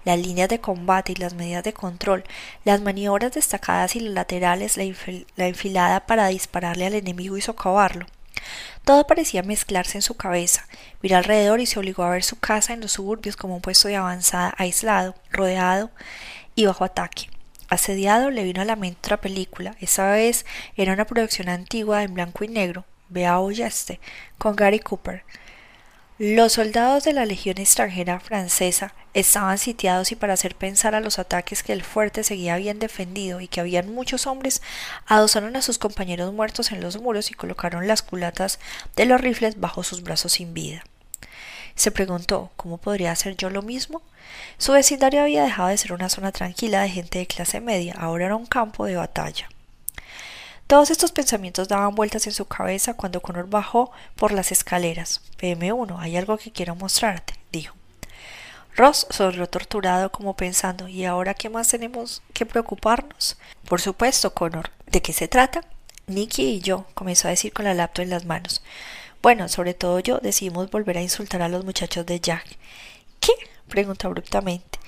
[0.05, 2.24] Las líneas de combate y las medidas de control,
[2.64, 8.07] las maniobras destacadas y las laterales, la, enfilada para dispararle al enemigo y socavarlo.
[8.85, 10.66] Todo parecía mezclarse en su cabeza.
[11.03, 13.87] Miró alrededor y se obligó a ver su casa en los suburbios como un puesto
[13.87, 15.91] de avanzada aislado, rodeado
[16.57, 17.32] y bajo ataque.
[17.73, 19.75] Asediado le vino a la mente otra película.
[19.81, 20.45] Esa vez
[20.77, 23.99] era una producción antigua en blanco y negro, Vea Oyeste,
[24.37, 25.25] con Gary Cooper.
[26.18, 31.18] Los soldados de la Legión extranjera francesa estaban sitiados y para hacer pensar a los
[31.18, 34.61] ataques que el fuerte seguía bien defendido y que habían muchos hombres,
[35.07, 38.59] adosaron a sus compañeros muertos en los muros y colocaron las culatas
[38.97, 40.85] de los rifles bajo sus brazos sin vida.
[41.75, 44.03] Se preguntó ¿cómo podría hacer yo lo mismo?
[44.59, 48.27] Su vecindario había dejado de ser una zona tranquila de gente de clase media, ahora
[48.27, 49.49] era un campo de batalla.
[50.66, 55.20] Todos estos pensamientos daban vueltas en su cabeza cuando Connor bajó por las escaleras.
[55.39, 57.75] PM1, hay algo que quiero mostrarte, dijo.
[58.75, 63.37] Ross sonrió torturado como pensando ¿y ahora qué más tenemos que preocuparnos?
[63.68, 64.70] Por supuesto, Connor.
[64.87, 65.61] ¿De qué se trata?
[66.07, 68.62] Nicky y yo, comenzó a decir con la laptop en las manos.
[69.23, 72.45] Bueno, sobre todo yo, decidimos volver a insultar a los muchachos de Jack.
[73.20, 73.31] ¿Qué?
[73.68, 74.81] preguntó abruptamente.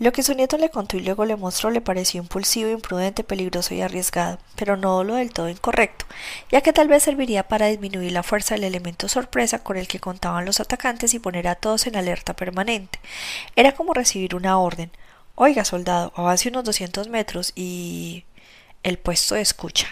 [0.00, 3.72] Lo que su nieto le contó y luego le mostró le pareció impulsivo, imprudente, peligroso
[3.72, 6.06] y arriesgado, pero no lo del todo incorrecto,
[6.50, 10.00] ya que tal vez serviría para disminuir la fuerza del elemento sorpresa con el que
[10.00, 12.98] contaban los atacantes y poner a todos en alerta permanente.
[13.54, 14.90] Era como recibir una orden.
[15.36, 18.24] Oiga, soldado, avance unos doscientos metros y.
[18.82, 19.86] el puesto de escucha.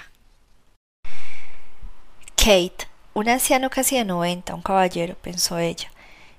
[2.34, 5.90] Kate un anciano casi de noventa, un caballero, pensó ella.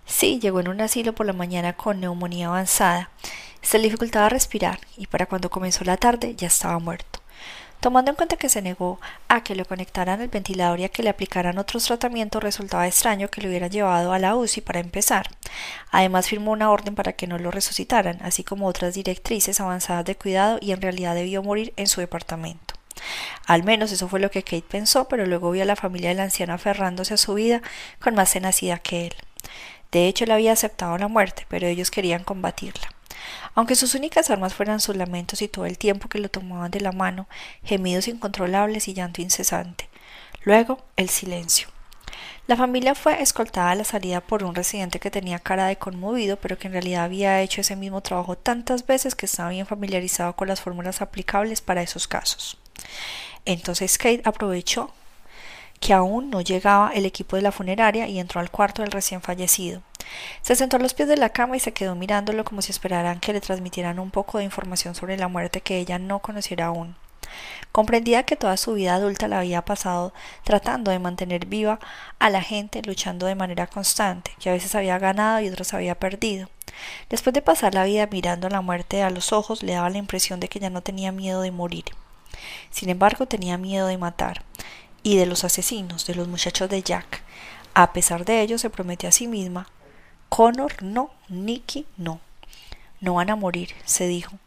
[0.05, 3.09] Sí, llegó en un asilo por la mañana con neumonía avanzada.
[3.61, 7.19] Se le dificultaba respirar y para cuando comenzó la tarde ya estaba muerto.
[7.81, 11.01] Tomando en cuenta que se negó a que le conectaran el ventilador y a que
[11.01, 15.29] le aplicaran otros tratamientos, resultaba extraño que lo hubieran llevado a la UCI para empezar.
[15.89, 20.15] Además firmó una orden para que no lo resucitaran, así como otras directrices avanzadas de
[20.15, 22.75] cuidado y en realidad debió morir en su departamento.
[23.47, 26.19] Al menos eso fue lo que Kate pensó, pero luego vio a la familia del
[26.19, 27.61] anciano aferrándose a su vida
[27.99, 29.15] con más tenacidad que él.
[29.91, 32.89] De hecho, él había aceptado la muerte, pero ellos querían combatirla.
[33.55, 36.79] Aunque sus únicas armas fueran sus lamentos y todo el tiempo que lo tomaban de
[36.79, 37.27] la mano,
[37.63, 39.89] gemidos incontrolables y llanto incesante.
[40.43, 41.67] Luego, el silencio.
[42.47, 46.37] La familia fue escoltada a la salida por un residente que tenía cara de conmovido,
[46.37, 50.35] pero que en realidad había hecho ese mismo trabajo tantas veces que estaba bien familiarizado
[50.35, 52.60] con las fórmulas aplicables para esos casos.
[53.45, 54.91] Entonces Kate aprovechó
[55.79, 59.21] que aún no llegaba el equipo de la funeraria y entró al cuarto del recién
[59.21, 59.81] fallecido.
[60.41, 63.19] Se sentó a los pies de la cama y se quedó mirándolo como si esperaran
[63.19, 66.95] que le transmitieran un poco de información sobre la muerte que ella no conociera aún.
[67.71, 70.13] Comprendía que toda su vida adulta la había pasado
[70.43, 71.79] tratando de mantener viva
[72.19, 75.95] a la gente, luchando de manera constante, que a veces había ganado y otras había
[75.95, 76.49] perdido.
[77.09, 80.39] Después de pasar la vida mirando la muerte a los ojos, le daba la impresión
[80.39, 81.85] de que ya no tenía miedo de morir.
[82.69, 84.43] Sin embargo, tenía miedo de matar
[85.03, 87.23] y de los asesinos, de los muchachos de Jack.
[87.73, 89.67] A pesar de ello, se prometió a sí misma
[90.29, 92.21] Connor no, Nicky no.
[93.01, 94.37] No van a morir, se dijo,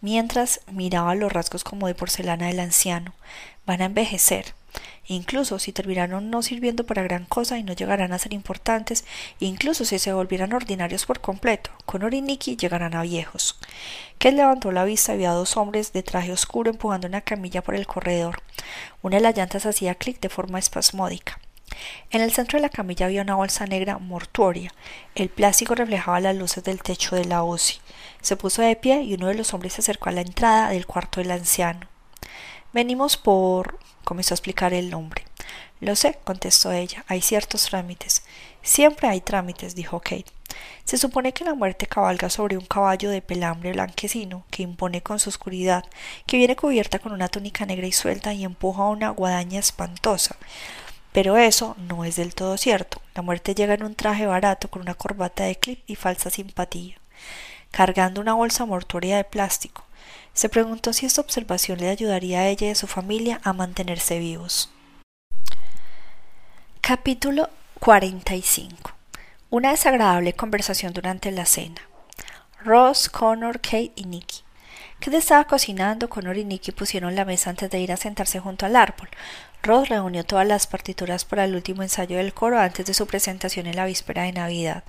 [0.00, 3.12] mientras miraba los rasgos como de porcelana del anciano.
[3.66, 4.54] Van a envejecer.
[5.06, 9.04] Incluso si terminaron no sirviendo para gran cosa y no llegarán a ser importantes,
[9.38, 13.58] incluso si se volvieran ordinarios por completo, Connor y Nicky llegarán a viejos.
[14.18, 17.62] Ken levantó la vista y vio a dos hombres de traje oscuro empujando una camilla
[17.62, 18.42] por el corredor.
[19.02, 21.38] Una de las llantas hacía clic de forma espasmódica.
[22.10, 24.72] En el centro de la camilla había una bolsa negra mortuoria.
[25.14, 27.80] El plástico reflejaba las luces del techo de la UCI.
[28.20, 30.86] Se puso de pie y uno de los hombres se acercó a la entrada del
[30.86, 31.88] cuarto del anciano.
[32.74, 35.24] Venimos por comenzó a explicar el hombre.
[35.78, 38.24] Lo sé, contestó ella, hay ciertos trámites.
[38.62, 40.26] Siempre hay trámites, dijo Kate.
[40.82, 45.20] Se supone que la muerte cabalga sobre un caballo de pelambre blanquecino, que impone con
[45.20, 45.84] su oscuridad,
[46.26, 50.34] que viene cubierta con una túnica negra y suelta y empuja una guadaña espantosa.
[51.12, 53.00] Pero eso no es del todo cierto.
[53.14, 56.96] La muerte llega en un traje barato con una corbata de clip y falsa simpatía,
[57.70, 59.84] cargando una bolsa mortuoria de plástico.
[60.34, 64.18] Se preguntó si esta observación le ayudaría a ella y a su familia a mantenerse
[64.18, 64.68] vivos.
[66.80, 68.90] Capítulo 45
[69.50, 71.82] Una desagradable conversación durante la cena.
[72.64, 74.42] Ross, Connor, Kate y Nicky.
[74.98, 78.66] Kate estaba cocinando, Connor y Nicky pusieron la mesa antes de ir a sentarse junto
[78.66, 79.08] al árbol.
[79.64, 83.66] Ross reunió todas las partituras para el último ensayo del coro antes de su presentación
[83.66, 84.84] en la víspera de Navidad.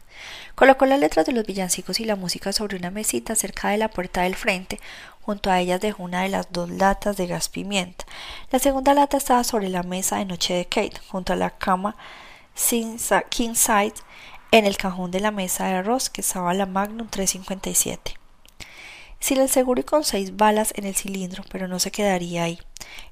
[0.53, 3.89] Colocó las letras de los villancicos y la música sobre una mesita cerca de la
[3.89, 4.81] puerta del frente.
[5.25, 8.05] Junto a ellas dejó una de las dos latas de gas pimienta.
[8.51, 11.95] La segunda lata estaba sobre la mesa de noche de Kate, junto a la cama
[13.29, 13.93] king side
[14.51, 18.25] en el cajón de la mesa de Ross que estaba la Magnum 357
[19.19, 22.59] sin el seguro y con seis balas en el cilindro, pero no se quedaría ahí.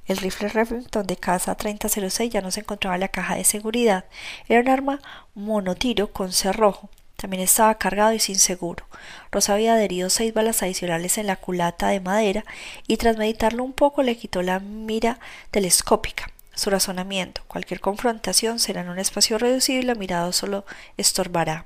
[0.05, 4.05] El rifle Remington de casa 3006 ya no se encontraba en la caja de seguridad.
[4.47, 4.99] Era un arma
[5.34, 6.91] monotiro con cerrojo.
[7.16, 8.86] También estaba cargado y sin seguro.
[9.32, 12.43] Rosa había adherido seis balas adicionales en la culata de madera
[12.88, 15.20] y tras meditarlo un poco le quitó la mira
[15.51, 16.30] telescópica.
[16.55, 20.66] Su razonamiento, cualquier confrontación será en un espacio reducido y la mirada solo
[20.97, 21.66] estorbará.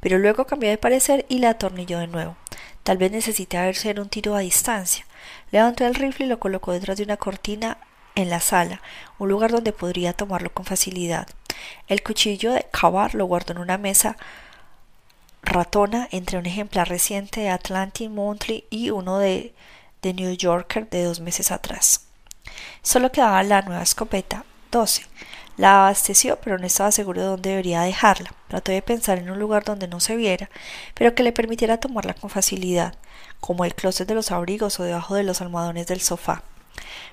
[0.00, 2.36] Pero luego cambió de parecer y la atornilló de nuevo.
[2.82, 5.06] Tal vez necesite hacer un tiro a distancia.
[5.52, 7.78] Levantó el rifle y lo colocó detrás de una cortina
[8.14, 8.82] en la sala,
[9.18, 11.28] un lugar donde podría tomarlo con facilidad.
[11.86, 14.16] El cuchillo de cavar lo guardó en una mesa
[15.42, 19.54] ratona entre un ejemplar reciente de Atlantic Monthly y uno de,
[20.00, 22.06] de New Yorker de dos meses atrás.
[22.82, 25.06] Solo quedaba la nueva escopeta 12.
[25.58, 28.32] La abasteció, pero no estaba seguro de dónde debería dejarla.
[28.48, 30.48] Trató de pensar en un lugar donde no se viera,
[30.94, 32.94] pero que le permitiera tomarla con facilidad,
[33.40, 36.42] como el closet de los abrigos o debajo de los almohadones del sofá.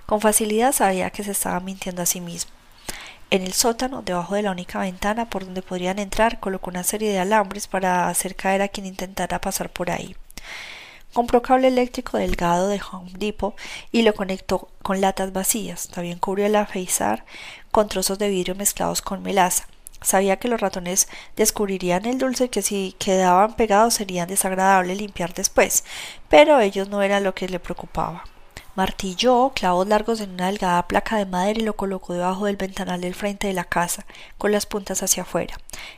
[0.06, 2.52] Con facilidad sabía que se estaba mintiendo a sí mismo.
[3.32, 7.12] En el sótano, debajo de la única ventana por donde podrían entrar, colocó una serie
[7.12, 10.16] de alambres para hacer caer a quien intentara pasar por ahí.
[11.14, 13.56] Compró cable eléctrico delgado de Home Depot
[13.92, 15.90] y lo conectó con latas vacías.
[15.90, 17.24] También cubrió el afeizar
[17.70, 19.68] con trozos de vidrio mezclados con melaza.
[20.02, 25.36] Sabía que los ratones descubrirían el dulce y que si quedaban pegados serían desagradables limpiar
[25.36, 25.84] después,
[26.30, 28.24] pero ellos no eran lo que le preocupaba.
[28.76, 33.02] Martilló clavos largos en una delgada placa de madera y lo colocó debajo del ventanal
[33.02, 34.06] del frente de la casa,
[34.38, 35.58] con las puntas hacia afuera.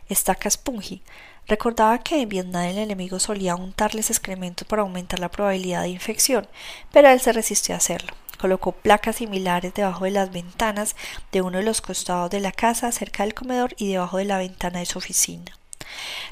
[0.09, 1.01] Estaca Spungy
[1.47, 6.47] Recordaba que en Vietnam el enemigo solía untarles excrementos para aumentar la probabilidad de infección,
[6.91, 8.13] pero él se resistió a hacerlo.
[8.39, 10.95] Colocó placas similares debajo de las ventanas
[11.31, 14.37] de uno de los costados de la casa, cerca del comedor y debajo de la
[14.37, 15.57] ventana de su oficina.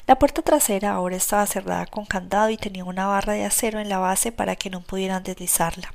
[0.06, 3.88] La puerta trasera ahora estaba cerrada con candado y tenía una barra de acero en
[3.88, 5.92] la base para que no pudieran deslizarla.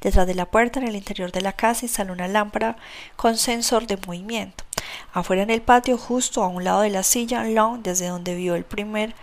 [0.00, 2.76] Detrás de la puerta, en el interior de la casa, instaló una lámpara
[3.16, 4.64] con sensor de movimiento.
[5.12, 8.54] Afuera en el patio, justo a un lado de la silla, Long, desde donde vio
[8.54, 9.14] el primer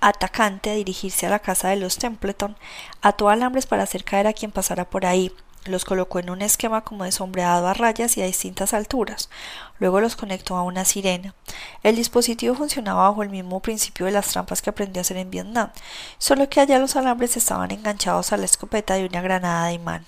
[0.00, 2.56] atacante dirigirse a la casa de los Templeton,
[3.02, 5.32] ató alambres para hacer caer a quien pasara por ahí,
[5.66, 9.28] los colocó en un esquema como de sombreado a rayas y a distintas alturas.
[9.78, 11.34] Luego los conectó a una sirena.
[11.82, 15.30] El dispositivo funcionaba bajo el mismo principio de las trampas que aprendió a hacer en
[15.30, 15.70] Vietnam,
[16.18, 20.06] solo que allá los alambres estaban enganchados a la escopeta de una granada de mano.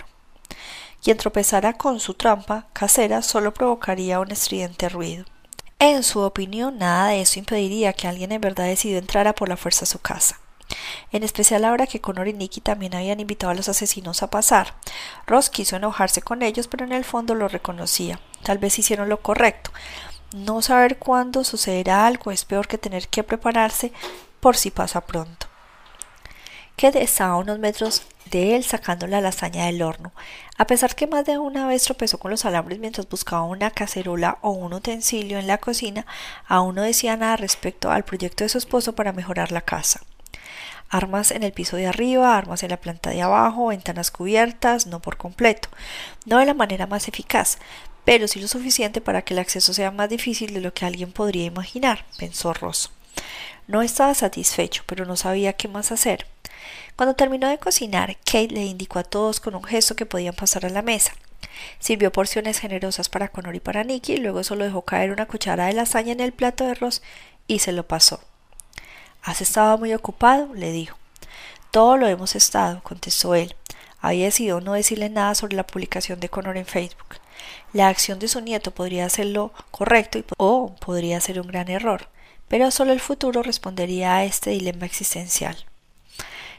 [1.03, 5.25] Quien tropezara con su trampa casera solo provocaría un estridente ruido.
[5.79, 9.57] En su opinión, nada de eso impediría que alguien en verdad decidió entrara por la
[9.57, 10.39] fuerza a su casa.
[11.12, 14.75] En especial ahora que Connor y Nicky también habían invitado a los asesinos a pasar.
[15.27, 18.21] Ross quiso enojarse con ellos, pero en el fondo lo reconocía.
[18.43, 19.71] Tal vez hicieron lo correcto.
[20.33, 23.93] No saber cuándo sucederá algo es peor que tener que prepararse
[24.39, 25.47] por si pasa pronto.
[26.77, 30.12] Ked estaba a unos metros de él sacando la lasaña del horno.
[30.57, 34.39] A pesar que más de una vez tropezó con los alambres mientras buscaba una cacerola
[34.41, 36.07] o un utensilio en la cocina,
[36.47, 40.01] aún no decía nada respecto al proyecto de su esposo para mejorar la casa.
[40.91, 45.01] Armas en el piso de arriba, armas en la planta de abajo, ventanas cubiertas, no
[45.01, 45.68] por completo,
[46.26, 47.59] no de la manera más eficaz,
[48.05, 51.12] pero sí lo suficiente para que el acceso sea más difícil de lo que alguien
[51.12, 52.91] podría imaginar, pensó Ross.
[53.68, 56.26] No estaba satisfecho, pero no sabía qué más hacer.
[56.97, 60.66] Cuando terminó de cocinar, Kate le indicó a todos con un gesto que podían pasar
[60.66, 61.12] a la mesa.
[61.78, 65.72] Sirvió porciones generosas para Connor y para Nicky, luego solo dejó caer una cuchara de
[65.74, 67.01] lasaña en el plato de arroz
[67.47, 68.20] y se lo pasó.
[69.23, 70.55] ¿Has estado muy ocupado?
[70.55, 70.97] le dijo.
[71.71, 73.55] Todo lo hemos estado, contestó él.
[74.01, 77.16] Había decidido no decirle nada sobre la publicación de Connor en Facebook.
[77.73, 82.09] La acción de su nieto podría ser lo correcto o podría ser un gran error,
[82.49, 85.57] pero solo el futuro respondería a este dilema existencial.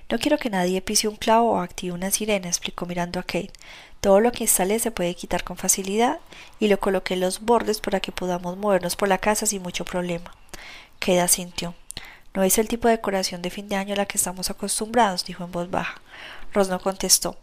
[0.09, 3.51] No quiero que nadie pise un clavo o active una sirena, explicó mirando a Kate.
[4.01, 6.19] Todo lo que instalé se puede quitar con facilidad
[6.59, 9.85] y lo coloqué en los bordes para que podamos movernos por la casa sin mucho
[9.85, 10.35] problema.
[10.99, 11.73] Kate asintió.
[12.33, 15.25] No es el tipo de decoración de fin de año a la que estamos acostumbrados,
[15.25, 16.01] dijo en voz baja.
[16.53, 17.37] Ross no contestó.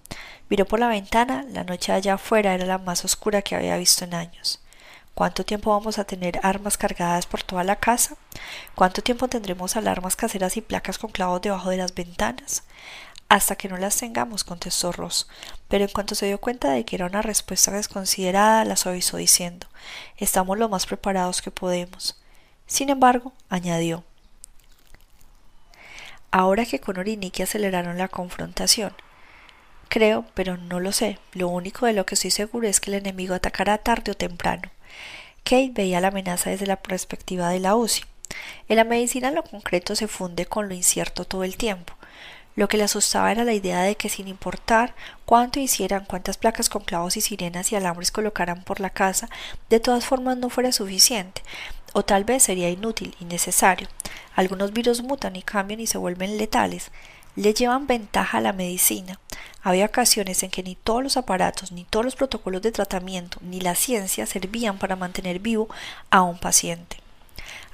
[0.49, 4.05] Miró por la ventana, la noche allá afuera era la más oscura que había visto
[4.05, 4.61] en años.
[5.13, 8.17] ¿Cuánto tiempo vamos a tener armas cargadas por toda la casa?
[8.75, 12.63] ¿Cuánto tiempo tendremos alarmas caseras y placas con clavos debajo de las ventanas?
[13.29, 15.29] Hasta que no las tengamos, contestó Ross,
[15.69, 19.67] pero en cuanto se dio cuenta de que era una respuesta desconsiderada, la suavizó diciendo
[20.17, 22.19] Estamos lo más preparados que podemos.
[22.67, 24.05] Sin embargo, añadió
[26.39, 28.93] Ahora que Connor y Nicky aceleraron la confrontación,
[29.89, 32.99] creo, pero no lo sé, lo único de lo que estoy seguro es que el
[32.99, 34.71] enemigo atacará tarde o temprano.
[35.43, 38.05] Kate veía la amenaza desde la perspectiva de la UCI.
[38.69, 41.95] En la medicina lo concreto se funde con lo incierto todo el tiempo.
[42.55, 46.69] Lo que le asustaba era la idea de que sin importar cuánto hicieran, cuántas placas
[46.69, 49.29] con clavos y sirenas y alambres colocaran por la casa,
[49.71, 51.43] de todas formas no fuera suficiente,
[51.93, 53.89] o tal vez sería inútil, innecesario.
[54.35, 56.91] Algunos virus mutan y cambian y se vuelven letales.
[57.37, 59.19] Le llevan ventaja a la medicina.
[59.63, 63.61] Había ocasiones en que ni todos los aparatos, ni todos los protocolos de tratamiento, ni
[63.61, 65.69] la ciencia servían para mantener vivo
[66.11, 66.97] a un paciente.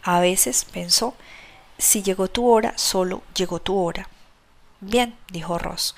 [0.02, 1.14] A veces pensó,
[1.78, 4.08] si llegó tu hora, solo llegó tu hora.
[4.80, 5.94] Bien, dijo Ross.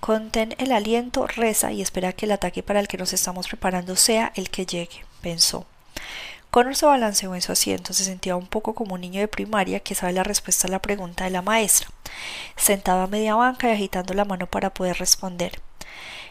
[0.00, 3.96] Contén el aliento, reza y espera que el ataque para el que nos estamos preparando
[3.96, 5.66] sea el que llegue, pensó.
[6.50, 9.80] Connor se balanceó en su asiento, se sentía un poco como un niño de primaria
[9.80, 11.88] que sabe la respuesta a la pregunta de la maestra,
[12.56, 15.60] sentado a media banca y agitando la mano para poder responder.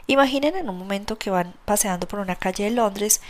[0.07, 3.21] Imaginen en un momento que van paseando por una calle de Londres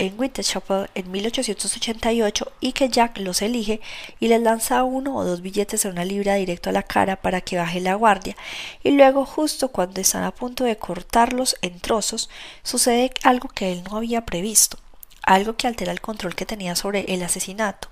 [0.00, 3.80] en Whitechapel en 1888 y que Jack los elige
[4.18, 7.40] y les lanza uno o dos billetes en una libra directo a la cara para
[7.40, 8.36] que baje la guardia.
[8.82, 12.30] Y luego justo cuando están a punto de cortarlos en trozos
[12.64, 14.78] sucede algo que él no había previsto
[15.22, 17.88] algo que altera el control que tenía sobre el asesinato.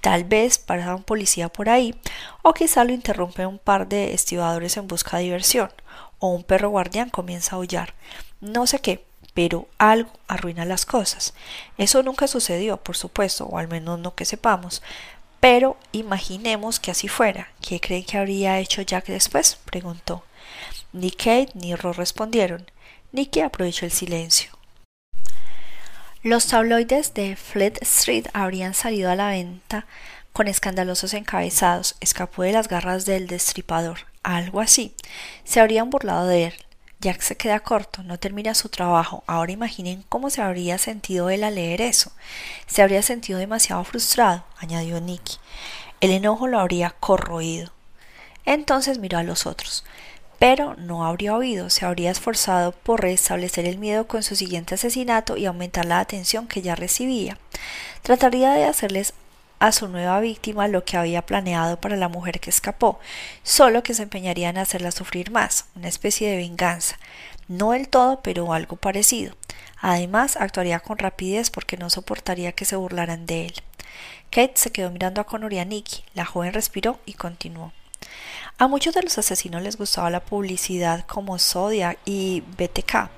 [0.00, 1.94] Tal vez para un policía por ahí,
[2.42, 5.70] o quizá lo interrumpe un par de estibadores en busca de diversión,
[6.18, 7.94] o un perro guardián comienza a aullar.
[8.40, 9.04] No sé qué,
[9.34, 11.34] pero algo arruina las cosas.
[11.78, 14.82] Eso nunca sucedió, por supuesto, o al menos no que sepamos.
[15.40, 17.48] Pero imaginemos que así fuera.
[17.66, 19.58] ¿Qué creen que habría hecho Jack después?
[19.64, 20.24] preguntó.
[20.92, 22.66] Ni Kate ni Ross respondieron.
[23.12, 24.59] Nicky aprovechó el silencio.
[26.22, 29.86] Los tabloides de Fleet Street habrían salido a la venta
[30.34, 31.96] con escandalosos encabezados.
[32.00, 34.00] Escapó de las garras del destripador.
[34.22, 34.94] Algo así.
[35.44, 36.54] Se habrían burlado de él.
[37.00, 39.24] Jack se queda corto, no termina su trabajo.
[39.26, 42.12] Ahora imaginen cómo se habría sentido él al leer eso.
[42.66, 45.38] Se habría sentido demasiado frustrado, añadió Nicky.
[46.02, 47.72] El enojo lo habría corroído.
[48.44, 49.84] Entonces miró a los otros.
[50.40, 55.36] Pero no habría oído, se habría esforzado por restablecer el miedo con su siguiente asesinato
[55.36, 57.36] y aumentar la atención que ya recibía.
[58.00, 59.12] Trataría de hacerles
[59.58, 62.98] a su nueva víctima lo que había planeado para la mujer que escapó,
[63.42, 66.98] solo que se empeñaría en hacerla sufrir más, una especie de venganza.
[67.46, 69.36] No del todo, pero algo parecido.
[69.78, 73.54] Además, actuaría con rapidez porque no soportaría que se burlaran de él.
[74.30, 76.02] Kate se quedó mirando a Connor y a Nicky.
[76.14, 77.74] La joven respiró y continuó.
[78.60, 83.08] A muchos de los asesinos les gustaba la publicidad como Zodiac y BTK,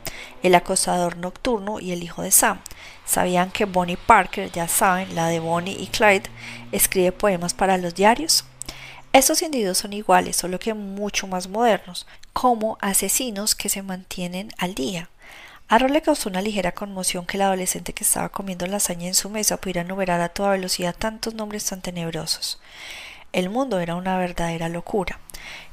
[0.45, 2.61] el acosador nocturno y el hijo de Sam.
[3.05, 6.30] ¿Sabían que Bonnie Parker, ya saben, la de Bonnie y Clyde,
[6.70, 8.45] escribe poemas para los diarios?
[9.12, 14.76] Estos individuos son iguales, solo que mucho más modernos, como asesinos que se mantienen al
[14.76, 15.11] día.
[15.66, 19.14] A Roll le causó una ligera conmoción que el adolescente que estaba comiendo lasaña en
[19.14, 22.61] su mesa pudiera enumerar a toda velocidad tantos nombres tan tenebrosos.
[23.32, 25.18] El mundo era una verdadera locura.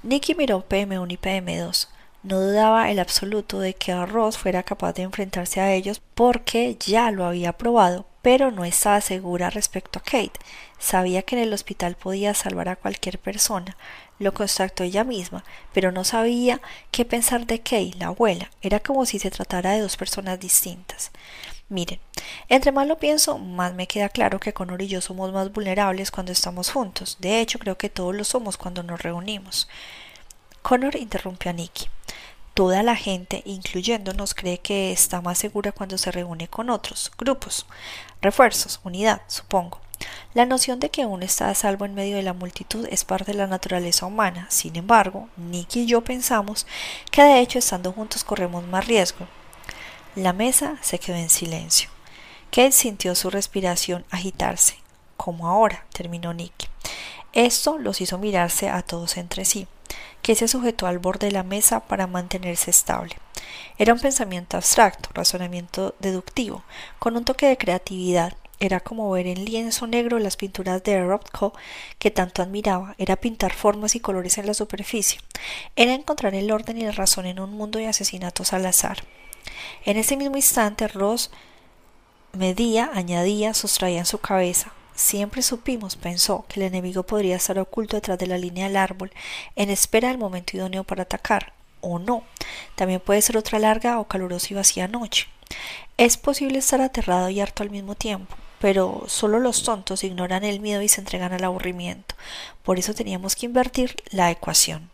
[0.02, 1.88] Nicky miró PM1 y PM2.
[2.24, 7.12] No dudaba el absoluto de que Ross fuera capaz de enfrentarse a ellos porque ya
[7.12, 10.40] lo había probado, pero no estaba segura respecto a Kate.
[10.80, 13.76] Sabía que en el hospital podía salvar a cualquier persona.
[14.20, 15.44] Lo constató ella misma,
[15.74, 18.52] pero no sabía qué pensar de Kate, la abuela.
[18.62, 21.12] Era como si se tratara de dos personas distintas.
[21.70, 22.00] Miren,
[22.48, 26.10] entre más lo pienso, más me queda claro que Connor y yo somos más vulnerables
[26.10, 27.18] cuando estamos juntos.
[27.20, 29.70] De hecho, creo que todos lo somos cuando nos reunimos.
[30.64, 31.86] Connor interrumpió a Nicky.
[32.56, 37.68] Toda la gente, incluyéndonos, cree que está más segura cuando se reúne con otros grupos,
[38.20, 39.80] refuerzos, unidad, supongo.
[40.34, 43.32] La noción de que uno está a salvo en medio de la multitud es parte
[43.32, 44.48] de la naturaleza humana.
[44.50, 46.66] Sin embargo, Nicky y yo pensamos
[47.12, 49.28] que de hecho estando juntos corremos más riesgo,
[50.16, 51.90] la mesa se quedó en silencio.
[52.52, 54.78] Kate sintió su respiración agitarse.
[55.18, 56.70] Como ahora, terminó Nick.
[57.32, 59.68] Esto los hizo mirarse a todos entre sí,
[60.24, 63.18] que se sujetó al borde de la mesa para mantenerse estable.
[63.78, 66.64] Era un pensamiento abstracto, razonamiento deductivo,
[66.98, 68.34] con un toque de creatividad.
[68.60, 71.54] Era como ver en lienzo negro las pinturas de Rothko
[72.00, 72.96] que tanto admiraba.
[72.98, 75.22] Era pintar formas y colores en la superficie.
[75.76, 79.04] Era encontrar el orden y la razón en un mundo de asesinatos al azar.
[79.86, 81.32] En ese mismo instante, Ross
[82.34, 84.72] medía, añadía, sustraía en su cabeza.
[84.96, 89.12] Siempre supimos, pensó, que el enemigo podría estar oculto detrás de la línea del árbol,
[89.56, 92.24] en espera del momento idóneo para atacar, o no.
[92.76, 95.28] También puede ser otra larga o calurosa y vacía noche.
[95.98, 100.60] Es posible estar aterrado y harto al mismo tiempo, pero solo los tontos ignoran el
[100.60, 102.16] miedo y se entregan al aburrimiento.
[102.64, 104.90] Por eso teníamos que invertir la ecuación.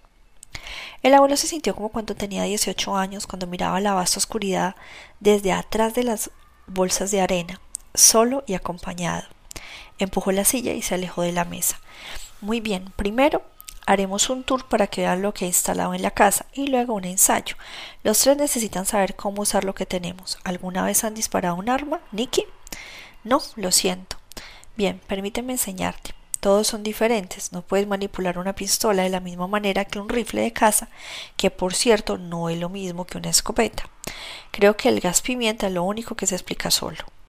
[1.04, 4.76] El abuelo se sintió como cuando tenía dieciocho años, cuando miraba la vasta oscuridad
[5.20, 6.32] desde atrás de las
[6.68, 7.62] bolsas de arena,
[7.94, 9.28] solo y acompañado.
[10.00, 11.80] Empujó la silla y se alejó de la mesa.
[12.42, 13.44] Muy bien, primero
[13.86, 16.96] haremos un tour para que vean lo que he instalado en la casa y luego
[16.96, 17.56] un ensayo.
[18.04, 20.40] Los tres necesitan saber cómo usar lo que tenemos.
[20.44, 22.46] ¿Alguna vez han disparado un arma, Nicky?
[23.24, 24.18] No, lo siento.
[24.76, 26.15] Bien, permíteme enseñarte.
[26.46, 27.54] Todos son diferentes.
[27.54, 30.90] No puedes manipular una pistola de la misma manera que un rifle de caza,
[31.38, 33.90] que por cierto no es lo mismo que una escopeta.
[34.52, 37.00] Creo que el gas pimienta es lo único que se explica solo.